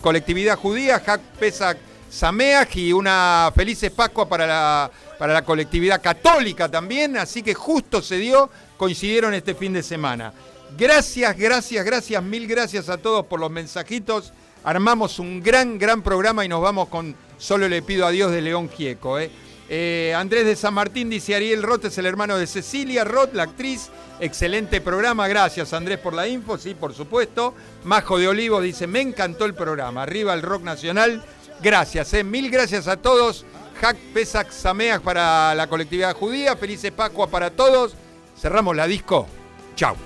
colectividad 0.00 0.56
judía, 0.56 1.02
Hak 1.04 1.20
Pesach 1.40 1.76
Sameach 2.16 2.76
y 2.76 2.92
una 2.92 3.52
felices 3.54 3.90
Pascua 3.90 4.26
para 4.26 4.46
la, 4.46 4.90
para 5.18 5.34
la 5.34 5.44
colectividad 5.44 6.00
católica 6.00 6.68
también, 6.68 7.18
así 7.18 7.42
que 7.42 7.52
justo 7.52 8.00
se 8.00 8.16
dio, 8.16 8.48
coincidieron 8.78 9.34
este 9.34 9.54
fin 9.54 9.74
de 9.74 9.82
semana. 9.82 10.32
Gracias, 10.78 11.36
gracias, 11.36 11.84
gracias, 11.84 12.22
mil 12.22 12.48
gracias 12.48 12.88
a 12.88 12.96
todos 12.96 13.26
por 13.26 13.38
los 13.38 13.50
mensajitos. 13.50 14.32
Armamos 14.64 15.18
un 15.18 15.42
gran, 15.42 15.78
gran 15.78 16.02
programa 16.02 16.44
y 16.44 16.48
nos 16.48 16.62
vamos 16.62 16.88
con 16.88 17.14
Solo 17.38 17.68
le 17.68 17.82
pido 17.82 18.06
a 18.06 18.10
Dios 18.10 18.32
de 18.32 18.40
León 18.40 18.70
Gieco. 18.70 19.18
¿eh? 19.18 19.30
Eh, 19.68 20.14
Andrés 20.16 20.46
de 20.46 20.56
San 20.56 20.72
Martín 20.72 21.10
dice 21.10 21.34
Ariel 21.34 21.62
Roth 21.62 21.84
es 21.84 21.98
el 21.98 22.06
hermano 22.06 22.38
de 22.38 22.46
Cecilia 22.46 23.04
Roth, 23.04 23.34
la 23.34 23.42
actriz. 23.42 23.90
Excelente 24.20 24.80
programa, 24.80 25.28
gracias 25.28 25.74
Andrés 25.74 25.98
por 25.98 26.14
la 26.14 26.26
info, 26.26 26.56
sí, 26.56 26.74
por 26.74 26.94
supuesto. 26.94 27.52
Majo 27.84 28.18
de 28.18 28.28
Olivo 28.28 28.62
dice, 28.62 28.86
me 28.86 29.02
encantó 29.02 29.44
el 29.44 29.52
programa, 29.54 30.02
arriba 30.02 30.32
el 30.32 30.40
rock 30.40 30.62
nacional. 30.62 31.22
Gracias, 31.62 32.12
eh, 32.14 32.24
mil 32.24 32.50
gracias 32.50 32.88
a 32.88 32.96
todos. 32.96 33.44
Hack 33.80 33.96
Pesach 34.14 34.50
Sameach 34.50 35.02
para 35.02 35.54
la 35.54 35.66
colectividad 35.66 36.14
judía, 36.14 36.56
felices 36.56 36.92
Pascua 36.92 37.28
para 37.28 37.50
todos. 37.50 37.94
Cerramos 38.36 38.74
la 38.76 38.86
disco. 38.86 39.26
Chau. 39.74 39.96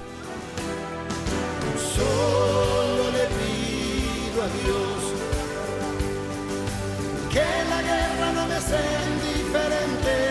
Que 7.30 7.44
la 7.68 7.82
guerra 7.82 8.32
no 8.32 8.46
me 8.46 8.60
sea 8.60 9.02
indiferente. 9.06 10.30